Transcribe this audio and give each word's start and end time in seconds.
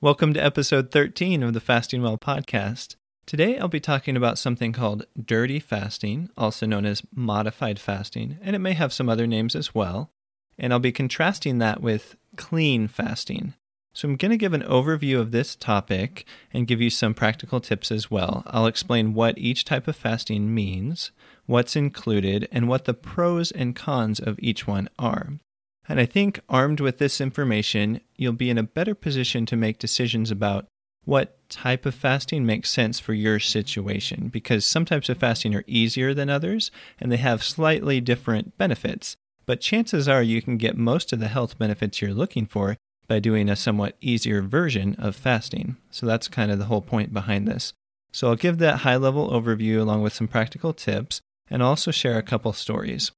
Welcome 0.00 0.32
to 0.34 0.40
episode 0.40 0.92
13 0.92 1.42
of 1.42 1.54
the 1.54 1.60
Fasting 1.60 2.02
Well 2.02 2.16
podcast. 2.16 2.94
Today 3.26 3.58
I'll 3.58 3.66
be 3.66 3.80
talking 3.80 4.16
about 4.16 4.38
something 4.38 4.72
called 4.72 5.06
dirty 5.20 5.58
fasting, 5.58 6.30
also 6.36 6.66
known 6.66 6.86
as 6.86 7.02
modified 7.12 7.80
fasting, 7.80 8.38
and 8.40 8.54
it 8.54 8.60
may 8.60 8.74
have 8.74 8.92
some 8.92 9.08
other 9.08 9.26
names 9.26 9.56
as 9.56 9.74
well. 9.74 10.12
And 10.56 10.72
I'll 10.72 10.78
be 10.78 10.92
contrasting 10.92 11.58
that 11.58 11.82
with 11.82 12.14
clean 12.36 12.86
fasting. 12.86 13.54
So 13.92 14.06
I'm 14.06 14.14
going 14.14 14.30
to 14.30 14.36
give 14.36 14.52
an 14.52 14.62
overview 14.62 15.18
of 15.18 15.32
this 15.32 15.56
topic 15.56 16.24
and 16.52 16.68
give 16.68 16.80
you 16.80 16.90
some 16.90 17.12
practical 17.12 17.60
tips 17.60 17.90
as 17.90 18.08
well. 18.08 18.44
I'll 18.46 18.66
explain 18.66 19.14
what 19.14 19.36
each 19.36 19.64
type 19.64 19.88
of 19.88 19.96
fasting 19.96 20.54
means, 20.54 21.10
what's 21.46 21.74
included, 21.74 22.46
and 22.52 22.68
what 22.68 22.84
the 22.84 22.94
pros 22.94 23.50
and 23.50 23.74
cons 23.74 24.20
of 24.20 24.38
each 24.38 24.64
one 24.64 24.88
are. 24.96 25.40
And 25.88 25.98
I 25.98 26.06
think 26.06 26.40
armed 26.48 26.80
with 26.80 26.98
this 26.98 27.20
information, 27.20 28.00
you'll 28.16 28.32
be 28.34 28.50
in 28.50 28.58
a 28.58 28.62
better 28.62 28.94
position 28.94 29.46
to 29.46 29.56
make 29.56 29.78
decisions 29.78 30.30
about 30.30 30.66
what 31.04 31.38
type 31.48 31.86
of 31.86 31.94
fasting 31.94 32.44
makes 32.44 32.68
sense 32.68 33.00
for 33.00 33.14
your 33.14 33.40
situation 33.40 34.28
because 34.28 34.66
some 34.66 34.84
types 34.84 35.08
of 35.08 35.16
fasting 35.16 35.54
are 35.54 35.64
easier 35.66 36.12
than 36.12 36.28
others 36.28 36.70
and 37.00 37.10
they 37.10 37.16
have 37.16 37.42
slightly 37.42 38.00
different 38.00 38.58
benefits. 38.58 39.16
But 39.46 39.62
chances 39.62 40.06
are 40.06 40.22
you 40.22 40.42
can 40.42 40.58
get 40.58 40.76
most 40.76 41.10
of 41.14 41.20
the 41.20 41.28
health 41.28 41.58
benefits 41.58 42.02
you're 42.02 42.12
looking 42.12 42.44
for 42.44 42.76
by 43.06 43.18
doing 43.18 43.48
a 43.48 43.56
somewhat 43.56 43.96
easier 44.02 44.42
version 44.42 44.94
of 44.98 45.16
fasting. 45.16 45.76
So 45.90 46.04
that's 46.04 46.28
kind 46.28 46.50
of 46.50 46.58
the 46.58 46.66
whole 46.66 46.82
point 46.82 47.14
behind 47.14 47.48
this. 47.48 47.72
So 48.12 48.28
I'll 48.28 48.36
give 48.36 48.58
that 48.58 48.80
high 48.80 48.96
level 48.96 49.30
overview 49.30 49.80
along 49.80 50.02
with 50.02 50.12
some 50.12 50.28
practical 50.28 50.74
tips 50.74 51.22
and 51.48 51.62
also 51.62 51.90
share 51.90 52.18
a 52.18 52.22
couple 52.22 52.52
stories. 52.52 53.10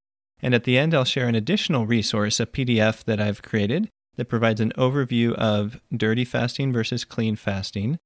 And 0.43 0.55
at 0.55 0.65
the 0.65 0.79
end, 0.79 0.95
I'll 0.95 1.05
share 1.05 1.29
an 1.29 1.35
additional 1.35 1.87
resource, 1.87 2.41
a 2.41 2.47
PDF 2.47 3.05
that 3.05 3.21
I've 3.21 3.43
created 3.43 3.89
that 4.17 4.27
provides 4.27 4.61
an 4.61 4.73
overview 4.77 5.35
of 5.35 5.81
dirty 5.95 6.25
fasting 6.25 6.73
versus 6.73 7.05
clean 7.05 7.37
fasting 7.37 7.99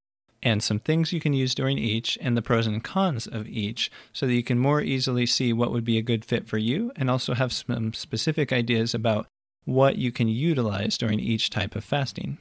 and 0.44 0.62
some 0.62 0.78
things 0.78 1.12
you 1.12 1.20
can 1.20 1.32
use 1.32 1.54
during 1.54 1.78
each 1.78 2.18
and 2.20 2.36
the 2.36 2.42
pros 2.42 2.66
and 2.66 2.84
cons 2.84 3.26
of 3.26 3.48
each 3.48 3.90
so 4.12 4.26
that 4.26 4.34
you 4.34 4.42
can 4.42 4.58
more 4.58 4.82
easily 4.82 5.24
see 5.24 5.52
what 5.52 5.72
would 5.72 5.84
be 5.84 5.96
a 5.96 6.02
good 6.02 6.24
fit 6.24 6.46
for 6.46 6.58
you 6.58 6.92
and 6.96 7.10
also 7.10 7.32
have 7.34 7.52
some 7.52 7.94
specific 7.94 8.52
ideas 8.52 8.94
about 8.94 9.26
what 9.64 9.96
you 9.96 10.12
can 10.12 10.28
utilize 10.28 10.98
during 10.98 11.18
each 11.18 11.48
type 11.48 11.74
of 11.74 11.82
fasting. 11.82 12.36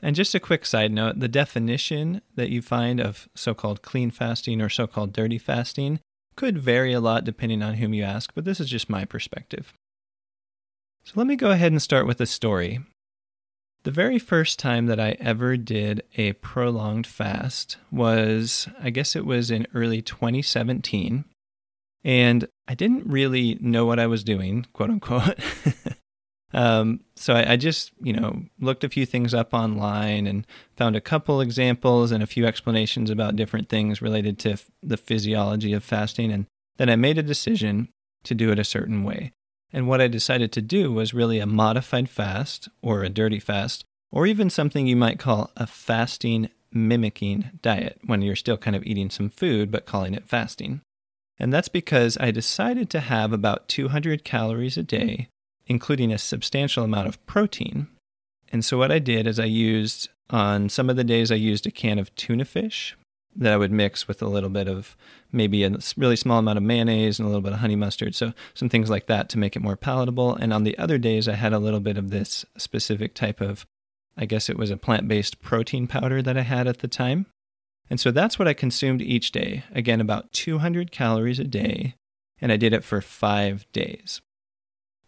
And 0.00 0.14
just 0.14 0.34
a 0.34 0.40
quick 0.40 0.64
side 0.64 0.92
note 0.92 1.18
the 1.18 1.28
definition 1.28 2.22
that 2.36 2.50
you 2.50 2.62
find 2.62 3.00
of 3.00 3.28
so 3.34 3.54
called 3.54 3.82
clean 3.82 4.12
fasting 4.12 4.62
or 4.62 4.68
so 4.68 4.86
called 4.86 5.12
dirty 5.12 5.38
fasting 5.38 5.98
could 6.36 6.58
vary 6.58 6.92
a 6.92 7.00
lot 7.00 7.24
depending 7.24 7.62
on 7.62 7.74
whom 7.74 7.94
you 7.94 8.02
ask, 8.02 8.32
but 8.34 8.44
this 8.44 8.60
is 8.60 8.68
just 8.68 8.90
my 8.90 9.04
perspective. 9.04 9.72
So 11.04 11.12
let 11.16 11.26
me 11.26 11.36
go 11.36 11.50
ahead 11.50 11.72
and 11.72 11.82
start 11.82 12.06
with 12.06 12.20
a 12.20 12.26
story. 12.26 12.80
The 13.82 13.90
very 13.90 14.18
first 14.18 14.58
time 14.58 14.86
that 14.86 14.98
I 14.98 15.16
ever 15.20 15.58
did 15.58 16.02
a 16.16 16.32
prolonged 16.34 17.06
fast 17.06 17.76
was, 17.90 18.66
I 18.80 18.88
guess 18.88 19.14
it 19.14 19.26
was 19.26 19.50
in 19.50 19.66
early 19.74 20.00
2017. 20.00 21.26
And 22.02 22.48
I 22.66 22.74
didn't 22.74 23.06
really 23.06 23.58
know 23.60 23.84
what 23.84 23.98
I 23.98 24.06
was 24.06 24.24
doing, 24.24 24.66
quote 24.72 24.90
unquote. 24.90 25.38
Um, 26.54 27.00
so 27.16 27.34
I, 27.34 27.52
I, 27.52 27.56
just, 27.56 27.90
you 28.00 28.12
know, 28.12 28.44
looked 28.60 28.84
a 28.84 28.88
few 28.88 29.04
things 29.06 29.34
up 29.34 29.52
online 29.52 30.28
and 30.28 30.46
found 30.76 30.94
a 30.94 31.00
couple 31.00 31.40
examples 31.40 32.12
and 32.12 32.22
a 32.22 32.28
few 32.28 32.46
explanations 32.46 33.10
about 33.10 33.34
different 33.34 33.68
things 33.68 34.00
related 34.00 34.38
to 34.40 34.52
f- 34.52 34.70
the 34.80 34.96
physiology 34.96 35.72
of 35.72 35.82
fasting. 35.82 36.30
And 36.30 36.46
then 36.76 36.88
I 36.88 36.94
made 36.94 37.18
a 37.18 37.24
decision 37.24 37.88
to 38.22 38.36
do 38.36 38.52
it 38.52 38.60
a 38.60 38.64
certain 38.64 39.02
way. 39.02 39.32
And 39.72 39.88
what 39.88 40.00
I 40.00 40.06
decided 40.06 40.52
to 40.52 40.62
do 40.62 40.92
was 40.92 41.12
really 41.12 41.40
a 41.40 41.46
modified 41.46 42.08
fast 42.08 42.68
or 42.82 43.02
a 43.02 43.08
dirty 43.08 43.40
fast, 43.40 43.84
or 44.12 44.24
even 44.24 44.48
something 44.48 44.86
you 44.86 44.94
might 44.94 45.18
call 45.18 45.50
a 45.56 45.66
fasting 45.66 46.50
mimicking 46.72 47.50
diet 47.62 47.98
when 48.06 48.22
you're 48.22 48.36
still 48.36 48.56
kind 48.56 48.76
of 48.76 48.84
eating 48.84 49.10
some 49.10 49.28
food 49.28 49.72
but 49.72 49.86
calling 49.86 50.14
it 50.14 50.28
fasting. 50.28 50.82
And 51.36 51.52
that's 51.52 51.68
because 51.68 52.16
I 52.20 52.30
decided 52.30 52.90
to 52.90 53.00
have 53.00 53.32
about 53.32 53.66
200 53.66 54.22
calories 54.22 54.76
a 54.76 54.84
day 54.84 55.26
including 55.66 56.12
a 56.12 56.18
substantial 56.18 56.84
amount 56.84 57.08
of 57.08 57.24
protein. 57.26 57.88
And 58.52 58.64
so 58.64 58.78
what 58.78 58.92
I 58.92 58.98
did 58.98 59.26
is 59.26 59.38
I 59.38 59.44
used 59.44 60.08
on 60.30 60.68
some 60.68 60.88
of 60.88 60.96
the 60.96 61.04
days 61.04 61.30
I 61.30 61.36
used 61.36 61.66
a 61.66 61.70
can 61.70 61.98
of 61.98 62.14
tuna 62.14 62.44
fish 62.44 62.96
that 63.36 63.52
I 63.52 63.56
would 63.56 63.72
mix 63.72 64.06
with 64.06 64.22
a 64.22 64.28
little 64.28 64.48
bit 64.48 64.68
of 64.68 64.96
maybe 65.32 65.64
a 65.64 65.76
really 65.96 66.16
small 66.16 66.38
amount 66.38 66.56
of 66.56 66.62
mayonnaise 66.62 67.18
and 67.18 67.26
a 67.26 67.28
little 67.28 67.42
bit 67.42 67.52
of 67.52 67.58
honey 67.58 67.74
mustard. 67.74 68.14
So 68.14 68.32
some 68.54 68.68
things 68.68 68.88
like 68.88 69.06
that 69.06 69.28
to 69.30 69.38
make 69.38 69.56
it 69.56 69.62
more 69.62 69.76
palatable. 69.76 70.36
And 70.36 70.52
on 70.52 70.62
the 70.62 70.78
other 70.78 70.98
days 70.98 71.28
I 71.28 71.34
had 71.34 71.52
a 71.52 71.58
little 71.58 71.80
bit 71.80 71.98
of 71.98 72.10
this 72.10 72.44
specific 72.56 73.14
type 73.14 73.40
of 73.40 73.66
I 74.16 74.26
guess 74.26 74.48
it 74.48 74.56
was 74.56 74.70
a 74.70 74.76
plant-based 74.76 75.42
protein 75.42 75.88
powder 75.88 76.22
that 76.22 76.36
I 76.36 76.42
had 76.42 76.68
at 76.68 76.78
the 76.78 76.88
time. 76.88 77.26
And 77.90 77.98
so 77.98 78.10
that's 78.10 78.38
what 78.38 78.48
I 78.48 78.54
consumed 78.54 79.02
each 79.02 79.32
day. 79.32 79.64
Again, 79.72 80.00
about 80.00 80.32
200 80.32 80.92
calories 80.92 81.40
a 81.40 81.44
day. 81.44 81.94
And 82.40 82.52
I 82.52 82.56
did 82.56 82.72
it 82.72 82.84
for 82.84 83.00
five 83.00 83.66
days. 83.72 84.20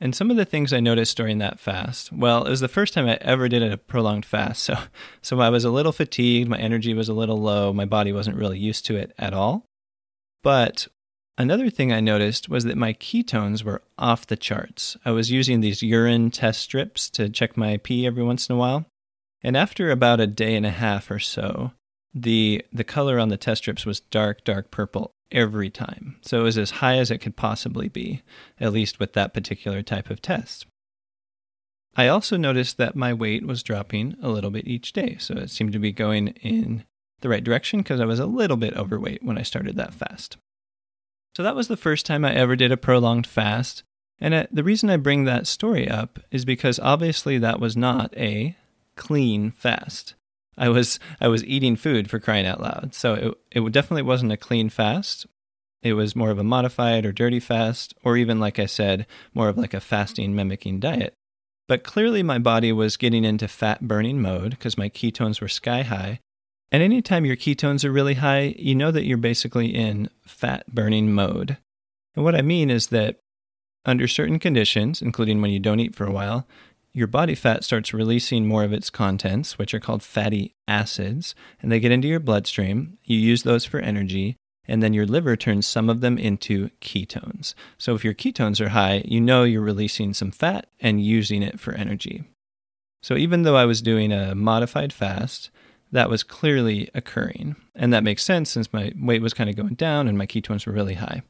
And 0.00 0.14
some 0.14 0.30
of 0.30 0.36
the 0.36 0.44
things 0.44 0.72
I 0.72 0.80
noticed 0.80 1.16
during 1.16 1.38
that 1.38 1.58
fast, 1.58 2.12
well, 2.12 2.44
it 2.44 2.50
was 2.50 2.60
the 2.60 2.68
first 2.68 2.92
time 2.92 3.06
I 3.06 3.14
ever 3.22 3.48
did 3.48 3.62
a 3.62 3.78
prolonged 3.78 4.26
fast. 4.26 4.62
So, 4.62 4.76
so 5.22 5.40
I 5.40 5.48
was 5.48 5.64
a 5.64 5.70
little 5.70 5.92
fatigued, 5.92 6.48
my 6.48 6.58
energy 6.58 6.92
was 6.92 7.08
a 7.08 7.14
little 7.14 7.38
low, 7.38 7.72
my 7.72 7.86
body 7.86 8.12
wasn't 8.12 8.36
really 8.36 8.58
used 8.58 8.84
to 8.86 8.96
it 8.96 9.12
at 9.18 9.32
all. 9.32 9.64
But 10.42 10.86
another 11.38 11.70
thing 11.70 11.92
I 11.92 12.00
noticed 12.00 12.48
was 12.48 12.64
that 12.64 12.76
my 12.76 12.92
ketones 12.92 13.64
were 13.64 13.82
off 13.98 14.26
the 14.26 14.36
charts. 14.36 14.96
I 15.04 15.12
was 15.12 15.30
using 15.30 15.60
these 15.60 15.82
urine 15.82 16.30
test 16.30 16.60
strips 16.60 17.08
to 17.10 17.28
check 17.28 17.56
my 17.56 17.78
pee 17.78 18.06
every 18.06 18.22
once 18.22 18.48
in 18.48 18.54
a 18.54 18.58
while. 18.58 18.84
And 19.42 19.56
after 19.56 19.90
about 19.90 20.20
a 20.20 20.26
day 20.26 20.56
and 20.56 20.66
a 20.66 20.70
half 20.70 21.10
or 21.10 21.18
so, 21.18 21.72
the 22.16 22.65
the 22.72 22.84
color 22.84 23.19
on 23.19 23.28
the 23.28 23.37
test 23.37 23.62
strips 23.62 23.84
was 23.84 24.00
dark, 24.00 24.43
dark 24.43 24.71
purple 24.71 25.12
every 25.31 25.69
time. 25.69 26.16
So 26.22 26.41
it 26.41 26.44
was 26.44 26.56
as 26.56 26.71
high 26.72 26.97
as 26.97 27.10
it 27.10 27.19
could 27.19 27.37
possibly 27.37 27.88
be, 27.88 28.22
at 28.59 28.72
least 28.72 28.99
with 28.99 29.12
that 29.12 29.34
particular 29.34 29.82
type 29.82 30.09
of 30.09 30.22
test. 30.22 30.66
I 31.94 32.09
also 32.09 32.37
noticed 32.37 32.78
that 32.78 32.97
my 32.97 33.12
weight 33.12 33.47
was 33.47 33.62
dropping 33.62 34.16
a 34.22 34.28
little 34.28 34.50
bit 34.50 34.66
each 34.66 34.93
day. 34.93 35.16
So 35.19 35.34
it 35.34 35.50
seemed 35.50 35.72
to 35.72 35.78
be 35.78 35.93
going 35.93 36.28
in 36.28 36.84
the 37.21 37.28
right 37.28 37.44
direction 37.44 37.81
because 37.81 38.00
I 38.00 38.06
was 38.06 38.19
a 38.19 38.27
little 38.27 38.56
bit 38.56 38.77
overweight 38.77 39.22
when 39.22 39.38
I 39.38 39.43
started 39.43 39.77
that 39.77 39.94
fast. 39.94 40.37
So 41.37 41.43
that 41.43 41.56
was 41.56 41.69
the 41.69 41.77
first 41.77 42.06
time 42.06 42.25
I 42.25 42.34
ever 42.34 42.56
did 42.56 42.72
a 42.72 42.77
prolonged 42.77 43.27
fast. 43.27 43.83
And 44.19 44.33
uh, 44.33 44.47
the 44.50 44.65
reason 44.65 44.88
I 44.88 44.97
bring 44.97 45.25
that 45.25 45.47
story 45.47 45.88
up 45.88 46.19
is 46.31 46.47
because 46.47 46.78
obviously 46.78 47.37
that 47.38 47.60
was 47.60 47.77
not 47.77 48.16
a 48.16 48.56
clean 48.94 49.50
fast. 49.50 50.15
I 50.56 50.68
was 50.68 50.98
I 51.20 51.28
was 51.28 51.44
eating 51.44 51.76
food 51.76 52.10
for 52.10 52.18
crying 52.18 52.46
out 52.46 52.60
loud. 52.60 52.94
So 52.94 53.14
it 53.52 53.62
it 53.64 53.72
definitely 53.72 54.02
wasn't 54.02 54.32
a 54.32 54.36
clean 54.36 54.68
fast. 54.68 55.26
It 55.82 55.92
was 55.92 56.16
more 56.16 56.30
of 56.30 56.38
a 56.38 56.44
modified 56.44 57.04
or 57.06 57.12
dirty 57.12 57.40
fast, 57.40 57.94
or 58.02 58.16
even 58.16 58.40
like 58.40 58.58
I 58.58 58.66
said, 58.66 59.06
more 59.34 59.48
of 59.48 59.58
like 59.58 59.74
a 59.74 59.80
fasting 59.80 60.34
mimicking 60.34 60.80
diet. 60.80 61.14
But 61.68 61.84
clearly 61.84 62.22
my 62.22 62.38
body 62.38 62.72
was 62.72 62.96
getting 62.96 63.24
into 63.24 63.48
fat 63.48 63.86
burning 63.86 64.20
mode 64.20 64.50
because 64.50 64.78
my 64.78 64.88
ketones 64.88 65.40
were 65.40 65.48
sky 65.48 65.82
high. 65.82 66.20
And 66.72 66.82
anytime 66.82 67.24
your 67.24 67.36
ketones 67.36 67.84
are 67.84 67.92
really 67.92 68.14
high, 68.14 68.54
you 68.58 68.74
know 68.74 68.90
that 68.90 69.04
you're 69.04 69.16
basically 69.16 69.74
in 69.74 70.08
fat 70.26 70.66
burning 70.66 71.12
mode. 71.12 71.58
And 72.14 72.24
what 72.24 72.34
I 72.34 72.42
mean 72.42 72.70
is 72.70 72.88
that 72.88 73.18
under 73.84 74.08
certain 74.08 74.38
conditions, 74.38 75.00
including 75.00 75.40
when 75.40 75.52
you 75.52 75.60
don't 75.60 75.80
eat 75.80 75.94
for 75.94 76.04
a 76.06 76.12
while, 76.12 76.46
your 76.96 77.06
body 77.06 77.34
fat 77.34 77.62
starts 77.62 77.92
releasing 77.92 78.48
more 78.48 78.64
of 78.64 78.72
its 78.72 78.88
contents, 78.88 79.58
which 79.58 79.74
are 79.74 79.80
called 79.80 80.02
fatty 80.02 80.54
acids, 80.66 81.34
and 81.60 81.70
they 81.70 81.78
get 81.78 81.92
into 81.92 82.08
your 82.08 82.20
bloodstream. 82.20 82.96
You 83.04 83.18
use 83.18 83.42
those 83.42 83.66
for 83.66 83.78
energy, 83.80 84.36
and 84.66 84.82
then 84.82 84.94
your 84.94 85.04
liver 85.04 85.36
turns 85.36 85.66
some 85.66 85.90
of 85.90 86.00
them 86.00 86.16
into 86.16 86.70
ketones. 86.80 87.52
So 87.76 87.94
if 87.94 88.02
your 88.02 88.14
ketones 88.14 88.62
are 88.62 88.70
high, 88.70 89.02
you 89.04 89.20
know 89.20 89.44
you're 89.44 89.60
releasing 89.60 90.14
some 90.14 90.30
fat 90.30 90.68
and 90.80 91.04
using 91.04 91.42
it 91.42 91.60
for 91.60 91.74
energy. 91.74 92.24
So 93.03 93.15
even 93.15 93.42
though 93.42 93.56
I 93.56 93.66
was 93.66 93.82
doing 93.82 94.10
a 94.10 94.34
modified 94.34 94.91
fast, 94.91 95.50
that 95.92 96.09
was 96.09 96.22
clearly 96.22 96.88
occurring. 96.94 97.56
And 97.74 97.92
that 97.92 98.04
makes 98.04 98.24
sense 98.24 98.48
since 98.48 98.72
my 98.72 98.92
weight 98.98 99.21
was 99.21 99.34
kind 99.34 99.50
of 99.50 99.56
going 99.56 99.74
down 99.74 100.09
and 100.09 100.16
my 100.16 100.26
ketones 100.26 100.66
were 100.66 100.72
really 100.72 100.94
high. 100.94 101.21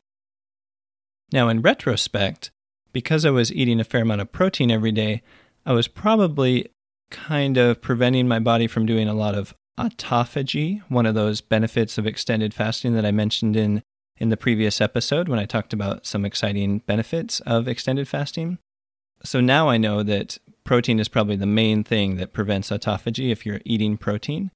Now, 1.32 1.48
in 1.48 1.60
retrospect, 1.60 2.52
because 2.92 3.24
I 3.24 3.30
was 3.30 3.52
eating 3.52 3.80
a 3.80 3.84
fair 3.84 4.02
amount 4.02 4.20
of 4.20 4.30
protein 4.30 4.70
every 4.70 4.92
day, 4.92 5.22
I 5.66 5.72
was 5.72 5.88
probably 5.88 6.70
kind 7.10 7.56
of 7.56 7.82
preventing 7.82 8.28
my 8.28 8.38
body 8.38 8.68
from 8.68 8.86
doing 8.86 9.08
a 9.08 9.14
lot 9.14 9.34
of 9.34 9.52
autophagy, 9.78 10.80
one 10.88 11.06
of 11.06 11.14
those 11.14 11.40
benefits 11.40 11.98
of 11.98 12.06
extended 12.06 12.54
fasting 12.54 12.94
that 12.94 13.04
I 13.04 13.10
mentioned 13.10 13.56
in 13.56 13.82
in 14.18 14.30
the 14.30 14.36
previous 14.36 14.80
episode 14.80 15.28
when 15.28 15.38
I 15.38 15.44
talked 15.44 15.74
about 15.74 16.06
some 16.06 16.24
exciting 16.24 16.78
benefits 16.86 17.40
of 17.40 17.68
extended 17.68 18.08
fasting. 18.08 18.58
So 19.22 19.40
now 19.40 19.68
I 19.68 19.76
know 19.76 20.02
that 20.04 20.38
protein 20.64 20.98
is 20.98 21.08
probably 21.08 21.36
the 21.36 21.46
main 21.46 21.84
thing 21.84 22.16
that 22.16 22.32
prevents 22.32 22.70
autophagy 22.70 23.30
if 23.30 23.44
you're 23.44 23.60
eating 23.66 23.98
protein. 23.98 24.50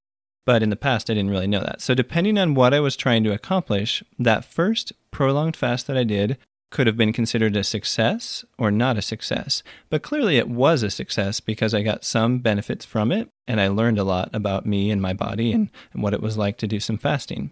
But 0.45 0.63
in 0.63 0.71
the 0.71 0.75
past, 0.75 1.09
I 1.09 1.13
didn't 1.13 1.29
really 1.29 1.45
know 1.45 1.61
that. 1.61 1.81
So, 1.81 1.93
depending 1.93 2.39
on 2.39 2.55
what 2.55 2.73
I 2.73 2.79
was 2.79 2.95
trying 2.95 3.23
to 3.25 3.33
accomplish, 3.33 4.03
that 4.17 4.43
first 4.43 4.91
prolonged 5.11 5.55
fast 5.55 5.85
that 5.85 5.97
I 5.97 6.03
did 6.03 6.39
could 6.71 6.87
have 6.87 6.97
been 6.97 7.13
considered 7.13 7.55
a 7.55 7.63
success 7.63 8.43
or 8.57 8.71
not 8.71 8.97
a 8.97 9.01
success. 9.01 9.61
But 9.89 10.01
clearly 10.01 10.37
it 10.37 10.49
was 10.49 10.81
a 10.81 10.89
success 10.89 11.39
because 11.39 11.73
I 11.73 11.83
got 11.83 12.03
some 12.03 12.39
benefits 12.39 12.85
from 12.85 13.11
it 13.11 13.29
and 13.47 13.61
I 13.61 13.67
learned 13.67 13.99
a 13.99 14.03
lot 14.03 14.29
about 14.33 14.65
me 14.65 14.89
and 14.89 15.01
my 15.01 15.13
body 15.13 15.51
and, 15.51 15.69
and 15.93 16.01
what 16.01 16.13
it 16.13 16.21
was 16.21 16.37
like 16.37 16.57
to 16.57 16.67
do 16.67 16.79
some 16.79 16.97
fasting. 16.97 17.51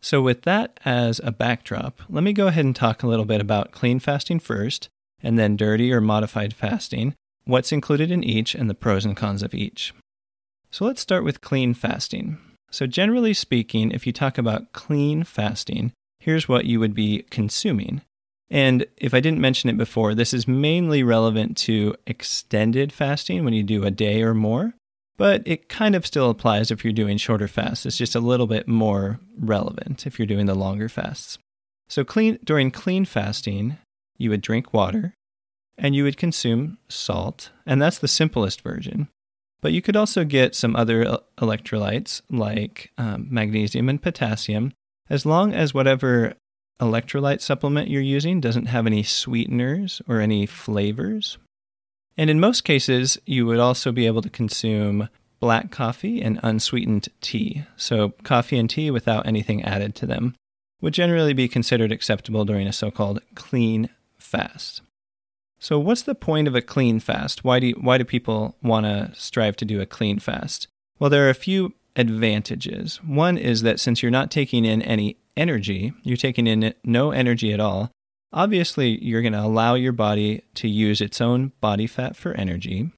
So, 0.00 0.22
with 0.22 0.42
that 0.42 0.78
as 0.84 1.20
a 1.24 1.32
backdrop, 1.32 2.00
let 2.08 2.22
me 2.22 2.32
go 2.32 2.46
ahead 2.46 2.64
and 2.64 2.76
talk 2.76 3.02
a 3.02 3.08
little 3.08 3.24
bit 3.24 3.40
about 3.40 3.72
clean 3.72 3.98
fasting 3.98 4.38
first, 4.38 4.88
and 5.22 5.36
then 5.36 5.56
dirty 5.56 5.92
or 5.92 6.00
modified 6.00 6.54
fasting, 6.54 7.14
what's 7.46 7.72
included 7.72 8.12
in 8.12 8.22
each, 8.22 8.54
and 8.54 8.70
the 8.70 8.74
pros 8.74 9.04
and 9.04 9.16
cons 9.16 9.42
of 9.42 9.54
each. 9.54 9.92
So, 10.70 10.84
let's 10.84 11.00
start 11.00 11.24
with 11.24 11.40
clean 11.40 11.74
fasting. 11.74 12.38
So, 12.70 12.86
generally 12.86 13.34
speaking, 13.34 13.90
if 13.90 14.06
you 14.06 14.12
talk 14.12 14.38
about 14.38 14.72
clean 14.72 15.24
fasting, 15.24 15.92
here's 16.28 16.46
what 16.46 16.66
you 16.66 16.78
would 16.78 16.92
be 16.92 17.24
consuming. 17.30 18.02
And 18.50 18.84
if 18.98 19.14
I 19.14 19.20
didn't 19.20 19.40
mention 19.40 19.70
it 19.70 19.78
before, 19.78 20.14
this 20.14 20.34
is 20.34 20.46
mainly 20.46 21.02
relevant 21.02 21.56
to 21.58 21.94
extended 22.06 22.92
fasting 22.92 23.46
when 23.46 23.54
you 23.54 23.62
do 23.62 23.82
a 23.84 23.90
day 23.90 24.22
or 24.22 24.34
more, 24.34 24.74
but 25.16 25.40
it 25.46 25.70
kind 25.70 25.94
of 25.94 26.06
still 26.06 26.28
applies 26.28 26.70
if 26.70 26.84
you're 26.84 26.92
doing 26.92 27.16
shorter 27.16 27.48
fasts. 27.48 27.86
It's 27.86 27.96
just 27.96 28.14
a 28.14 28.20
little 28.20 28.46
bit 28.46 28.68
more 28.68 29.20
relevant 29.38 30.06
if 30.06 30.18
you're 30.18 30.26
doing 30.26 30.44
the 30.44 30.54
longer 30.54 30.90
fasts. 30.90 31.38
So 31.88 32.04
clean 32.04 32.38
during 32.44 32.72
clean 32.72 33.06
fasting, 33.06 33.78
you 34.18 34.28
would 34.28 34.42
drink 34.42 34.74
water 34.74 35.14
and 35.78 35.96
you 35.96 36.04
would 36.04 36.18
consume 36.18 36.76
salt, 36.90 37.52
and 37.64 37.80
that's 37.80 38.00
the 38.00 38.06
simplest 38.06 38.60
version. 38.60 39.08
But 39.62 39.72
you 39.72 39.80
could 39.80 39.96
also 39.96 40.24
get 40.24 40.54
some 40.54 40.76
other 40.76 41.20
electrolytes 41.38 42.20
like 42.28 42.92
um, 42.98 43.28
magnesium 43.30 43.88
and 43.88 44.02
potassium, 44.02 44.74
as 45.10 45.26
long 45.26 45.52
as 45.52 45.74
whatever 45.74 46.34
electrolyte 46.80 47.40
supplement 47.40 47.88
you're 47.88 48.02
using 48.02 48.40
doesn't 48.40 48.66
have 48.66 48.86
any 48.86 49.02
sweeteners 49.02 50.00
or 50.08 50.20
any 50.20 50.46
flavors. 50.46 51.38
And 52.16 52.30
in 52.30 52.40
most 52.40 52.62
cases, 52.64 53.18
you 53.26 53.46
would 53.46 53.58
also 53.58 53.92
be 53.92 54.06
able 54.06 54.22
to 54.22 54.30
consume 54.30 55.08
black 55.40 55.70
coffee 55.70 56.20
and 56.20 56.40
unsweetened 56.42 57.08
tea. 57.20 57.64
So, 57.76 58.10
coffee 58.24 58.58
and 58.58 58.68
tea 58.68 58.90
without 58.90 59.26
anything 59.26 59.62
added 59.62 59.94
to 59.96 60.06
them 60.06 60.34
would 60.80 60.94
generally 60.94 61.32
be 61.32 61.48
considered 61.48 61.92
acceptable 61.92 62.44
during 62.44 62.66
a 62.66 62.72
so 62.72 62.90
called 62.90 63.20
clean 63.34 63.88
fast. 64.18 64.82
So, 65.60 65.78
what's 65.78 66.02
the 66.02 66.14
point 66.14 66.48
of 66.48 66.54
a 66.54 66.62
clean 66.62 67.00
fast? 67.00 67.44
Why 67.44 67.60
do, 67.60 67.68
you, 67.68 67.74
why 67.74 67.98
do 67.98 68.04
people 68.04 68.56
want 68.62 68.86
to 68.86 69.12
strive 69.14 69.56
to 69.56 69.64
do 69.64 69.80
a 69.80 69.86
clean 69.86 70.18
fast? 70.18 70.68
Well, 70.98 71.10
there 71.10 71.26
are 71.26 71.30
a 71.30 71.34
few 71.34 71.74
advantages. 71.98 73.00
One 73.04 73.36
is 73.36 73.62
that 73.62 73.80
since 73.80 74.02
you're 74.02 74.10
not 74.10 74.30
taking 74.30 74.64
in 74.64 74.80
any 74.80 75.16
energy, 75.36 75.92
you're 76.02 76.16
taking 76.16 76.46
in 76.46 76.72
no 76.84 77.10
energy 77.10 77.52
at 77.52 77.60
all. 77.60 77.90
Obviously, 78.32 79.02
you're 79.04 79.22
going 79.22 79.32
to 79.32 79.42
allow 79.42 79.74
your 79.74 79.92
body 79.92 80.44
to 80.54 80.68
use 80.68 81.00
its 81.00 81.20
own 81.20 81.52
body 81.60 81.86
fat 81.86 82.16
for 82.16 82.32
energy. 82.34 82.92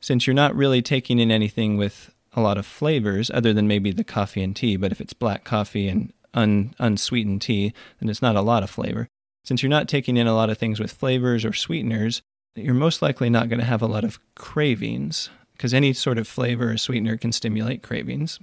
Since 0.00 0.26
you're 0.26 0.34
not 0.34 0.54
really 0.54 0.82
taking 0.82 1.18
in 1.18 1.30
anything 1.30 1.76
with 1.76 2.14
a 2.34 2.40
lot 2.40 2.58
of 2.58 2.66
flavors 2.66 3.30
other 3.30 3.54
than 3.54 3.66
maybe 3.66 3.90
the 3.90 4.04
coffee 4.04 4.42
and 4.42 4.54
tea, 4.54 4.76
but 4.76 4.92
if 4.92 5.00
it's 5.00 5.14
black 5.14 5.44
coffee 5.44 5.88
and 5.88 6.12
un- 6.34 6.74
unsweetened 6.78 7.40
tea, 7.40 7.72
then 8.00 8.10
it's 8.10 8.22
not 8.22 8.36
a 8.36 8.42
lot 8.42 8.62
of 8.62 8.70
flavor. 8.70 9.08
Since 9.44 9.62
you're 9.62 9.70
not 9.70 9.88
taking 9.88 10.16
in 10.16 10.26
a 10.26 10.34
lot 10.34 10.50
of 10.50 10.58
things 10.58 10.78
with 10.78 10.92
flavors 10.92 11.44
or 11.44 11.52
sweeteners, 11.52 12.20
you're 12.54 12.74
most 12.74 13.00
likely 13.00 13.30
not 13.30 13.48
going 13.48 13.60
to 13.60 13.64
have 13.64 13.82
a 13.82 13.86
lot 13.86 14.04
of 14.04 14.18
cravings 14.34 15.30
because 15.56 15.74
any 15.74 15.92
sort 15.92 16.18
of 16.18 16.28
flavor 16.28 16.72
or 16.72 16.76
sweetener 16.76 17.16
can 17.16 17.32
stimulate 17.32 17.82
cravings. 17.82 18.38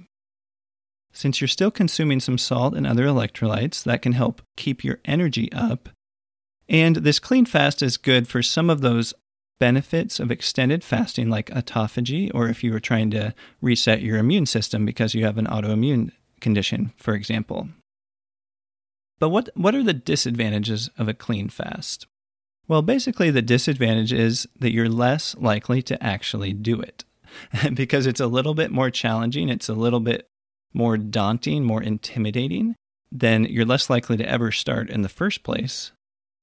Since 1.12 1.40
you're 1.40 1.48
still 1.48 1.70
consuming 1.70 2.18
some 2.18 2.38
salt 2.38 2.74
and 2.74 2.86
other 2.86 3.06
electrolytes, 3.06 3.84
that 3.84 4.02
can 4.02 4.12
help 4.12 4.42
keep 4.56 4.82
your 4.82 4.98
energy 5.04 5.50
up. 5.52 5.88
And 6.68 6.96
this 6.96 7.20
clean 7.20 7.46
fast 7.46 7.82
is 7.82 7.96
good 7.96 8.26
for 8.26 8.42
some 8.42 8.68
of 8.68 8.80
those 8.80 9.14
benefits 9.60 10.18
of 10.18 10.30
extended 10.30 10.82
fasting, 10.82 11.30
like 11.30 11.50
autophagy, 11.50 12.30
or 12.34 12.48
if 12.48 12.64
you 12.64 12.72
were 12.72 12.80
trying 12.80 13.10
to 13.12 13.32
reset 13.60 14.02
your 14.02 14.18
immune 14.18 14.46
system 14.46 14.84
because 14.84 15.14
you 15.14 15.24
have 15.24 15.38
an 15.38 15.46
autoimmune 15.46 16.10
condition, 16.40 16.92
for 16.96 17.14
example. 17.14 17.68
But 19.20 19.28
what, 19.28 19.48
what 19.54 19.74
are 19.74 19.84
the 19.84 19.94
disadvantages 19.94 20.90
of 20.98 21.08
a 21.08 21.14
clean 21.14 21.48
fast? 21.48 22.06
Well, 22.66 22.82
basically, 22.82 23.30
the 23.30 23.42
disadvantage 23.42 24.12
is 24.12 24.48
that 24.58 24.72
you're 24.72 24.88
less 24.88 25.36
likely 25.36 25.82
to 25.82 26.02
actually 26.02 26.52
do 26.52 26.80
it 26.80 27.04
because 27.74 28.06
it's 28.06 28.20
a 28.20 28.26
little 28.26 28.54
bit 28.54 28.70
more 28.70 28.90
challenging. 28.90 29.48
It's 29.48 29.68
a 29.68 29.74
little 29.74 30.00
bit 30.00 30.28
more 30.72 30.96
daunting, 30.96 31.64
more 31.64 31.82
intimidating, 31.82 32.74
then 33.12 33.44
you're 33.44 33.64
less 33.64 33.88
likely 33.88 34.16
to 34.16 34.28
ever 34.28 34.50
start 34.50 34.90
in 34.90 35.02
the 35.02 35.08
first 35.08 35.44
place 35.44 35.92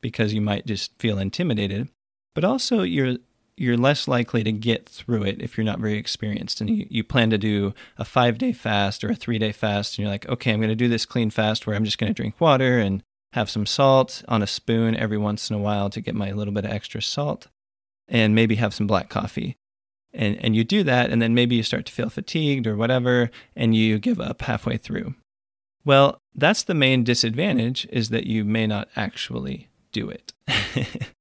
because 0.02 0.34
you 0.34 0.42
might 0.42 0.66
just 0.66 0.98
feel 1.00 1.20
intimidated. 1.20 1.90
But 2.34 2.46
also, 2.46 2.82
you're 2.82 3.18
you're 3.58 3.78
less 3.78 4.08
likely 4.08 4.44
to 4.44 4.52
get 4.52 4.88
through 4.88 5.24
it 5.24 5.42
if 5.42 5.56
you're 5.58 5.66
not 5.66 5.80
very 5.80 5.98
experienced 5.98 6.62
and 6.62 6.70
you, 6.70 6.88
you 6.90 7.04
plan 7.04 7.30
to 7.30 7.38
do 7.38 7.74
a 7.98 8.06
five 8.06 8.38
day 8.38 8.54
fast 8.54 9.04
or 9.04 9.12
a 9.12 9.16
three 9.16 9.38
day 9.38 9.52
fast 9.52 9.98
and 9.98 10.04
you're 10.04 10.12
like 10.12 10.28
okay 10.30 10.52
i'm 10.52 10.60
going 10.60 10.70
to 10.70 10.76
do 10.76 10.88
this 10.88 11.06
clean 11.06 11.30
fast 11.30 11.68
where 11.68 11.76
i'm 11.76 11.84
just 11.84 12.00
going 12.00 12.10
to 12.10 12.14
drink 12.14 12.40
water 12.40 12.80
and 12.80 13.04
have 13.34 13.50
some 13.50 13.66
salt 13.66 14.24
on 14.28 14.42
a 14.42 14.48
spoon 14.48 14.96
every 14.96 15.18
once 15.18 15.50
in 15.50 15.56
a 15.56 15.60
while 15.60 15.90
to 15.90 16.02
get 16.02 16.16
my 16.16 16.32
little 16.32 16.54
bit 16.54 16.66
of 16.66 16.72
extra 16.72 17.02
salt 17.02 17.48
and 18.08 18.36
maybe 18.36 18.56
have 18.56 18.74
some 18.74 18.88
black 18.88 19.10
coffee. 19.10 19.56
And 20.14 20.38
and 20.44 20.56
you 20.56 20.64
do 20.64 20.84
that 20.84 21.10
and 21.10 21.22
then 21.22 21.34
maybe 21.34 21.56
you 21.56 21.64
start 21.64 21.86
to 21.86 21.94
feel 21.94 22.10
fatigued 22.10 22.68
or 22.68 22.76
whatever 22.76 23.32
and 23.56 23.76
you 23.76 24.00
give 24.00 24.20
up 24.20 24.42
halfway 24.42 24.78
through. 24.78 25.16
Well 25.86 26.18
that's 26.36 26.64
the 26.64 26.74
main 26.74 27.04
disadvantage 27.04 27.88
is 27.92 28.10
that 28.10 28.28
you 28.28 28.44
may 28.44 28.68
not 28.68 28.90
actually 28.96 29.70
do 29.92 30.10
it. 30.10 30.34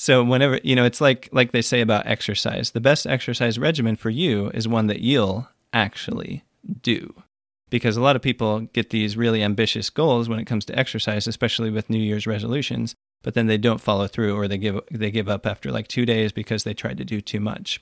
So 0.00 0.24
whenever 0.24 0.58
you 0.64 0.74
know 0.74 0.86
it's 0.86 1.02
like 1.02 1.28
like 1.30 1.52
they 1.52 1.60
say 1.60 1.82
about 1.82 2.06
exercise 2.06 2.70
the 2.70 2.80
best 2.80 3.06
exercise 3.06 3.58
regimen 3.58 3.96
for 3.96 4.08
you 4.08 4.48
is 4.54 4.66
one 4.66 4.86
that 4.86 5.00
you'll 5.00 5.46
actually 5.74 6.42
do 6.80 7.22
because 7.70 7.96
a 7.96 8.02
lot 8.02 8.16
of 8.16 8.22
people 8.22 8.60
get 8.72 8.90
these 8.90 9.16
really 9.16 9.42
ambitious 9.42 9.90
goals 9.90 10.28
when 10.28 10.38
it 10.38 10.46
comes 10.46 10.64
to 10.64 10.78
exercise 10.78 11.26
especially 11.26 11.70
with 11.70 11.90
new 11.90 11.98
year's 11.98 12.26
resolutions 12.26 12.94
but 13.22 13.34
then 13.34 13.46
they 13.46 13.58
don't 13.58 13.80
follow 13.80 14.06
through 14.06 14.36
or 14.36 14.48
they 14.48 14.58
give 14.58 14.80
they 14.90 15.10
give 15.10 15.28
up 15.28 15.46
after 15.46 15.70
like 15.70 15.88
2 15.88 16.04
days 16.04 16.32
because 16.32 16.64
they 16.64 16.74
tried 16.74 16.98
to 16.98 17.04
do 17.04 17.20
too 17.20 17.40
much 17.40 17.80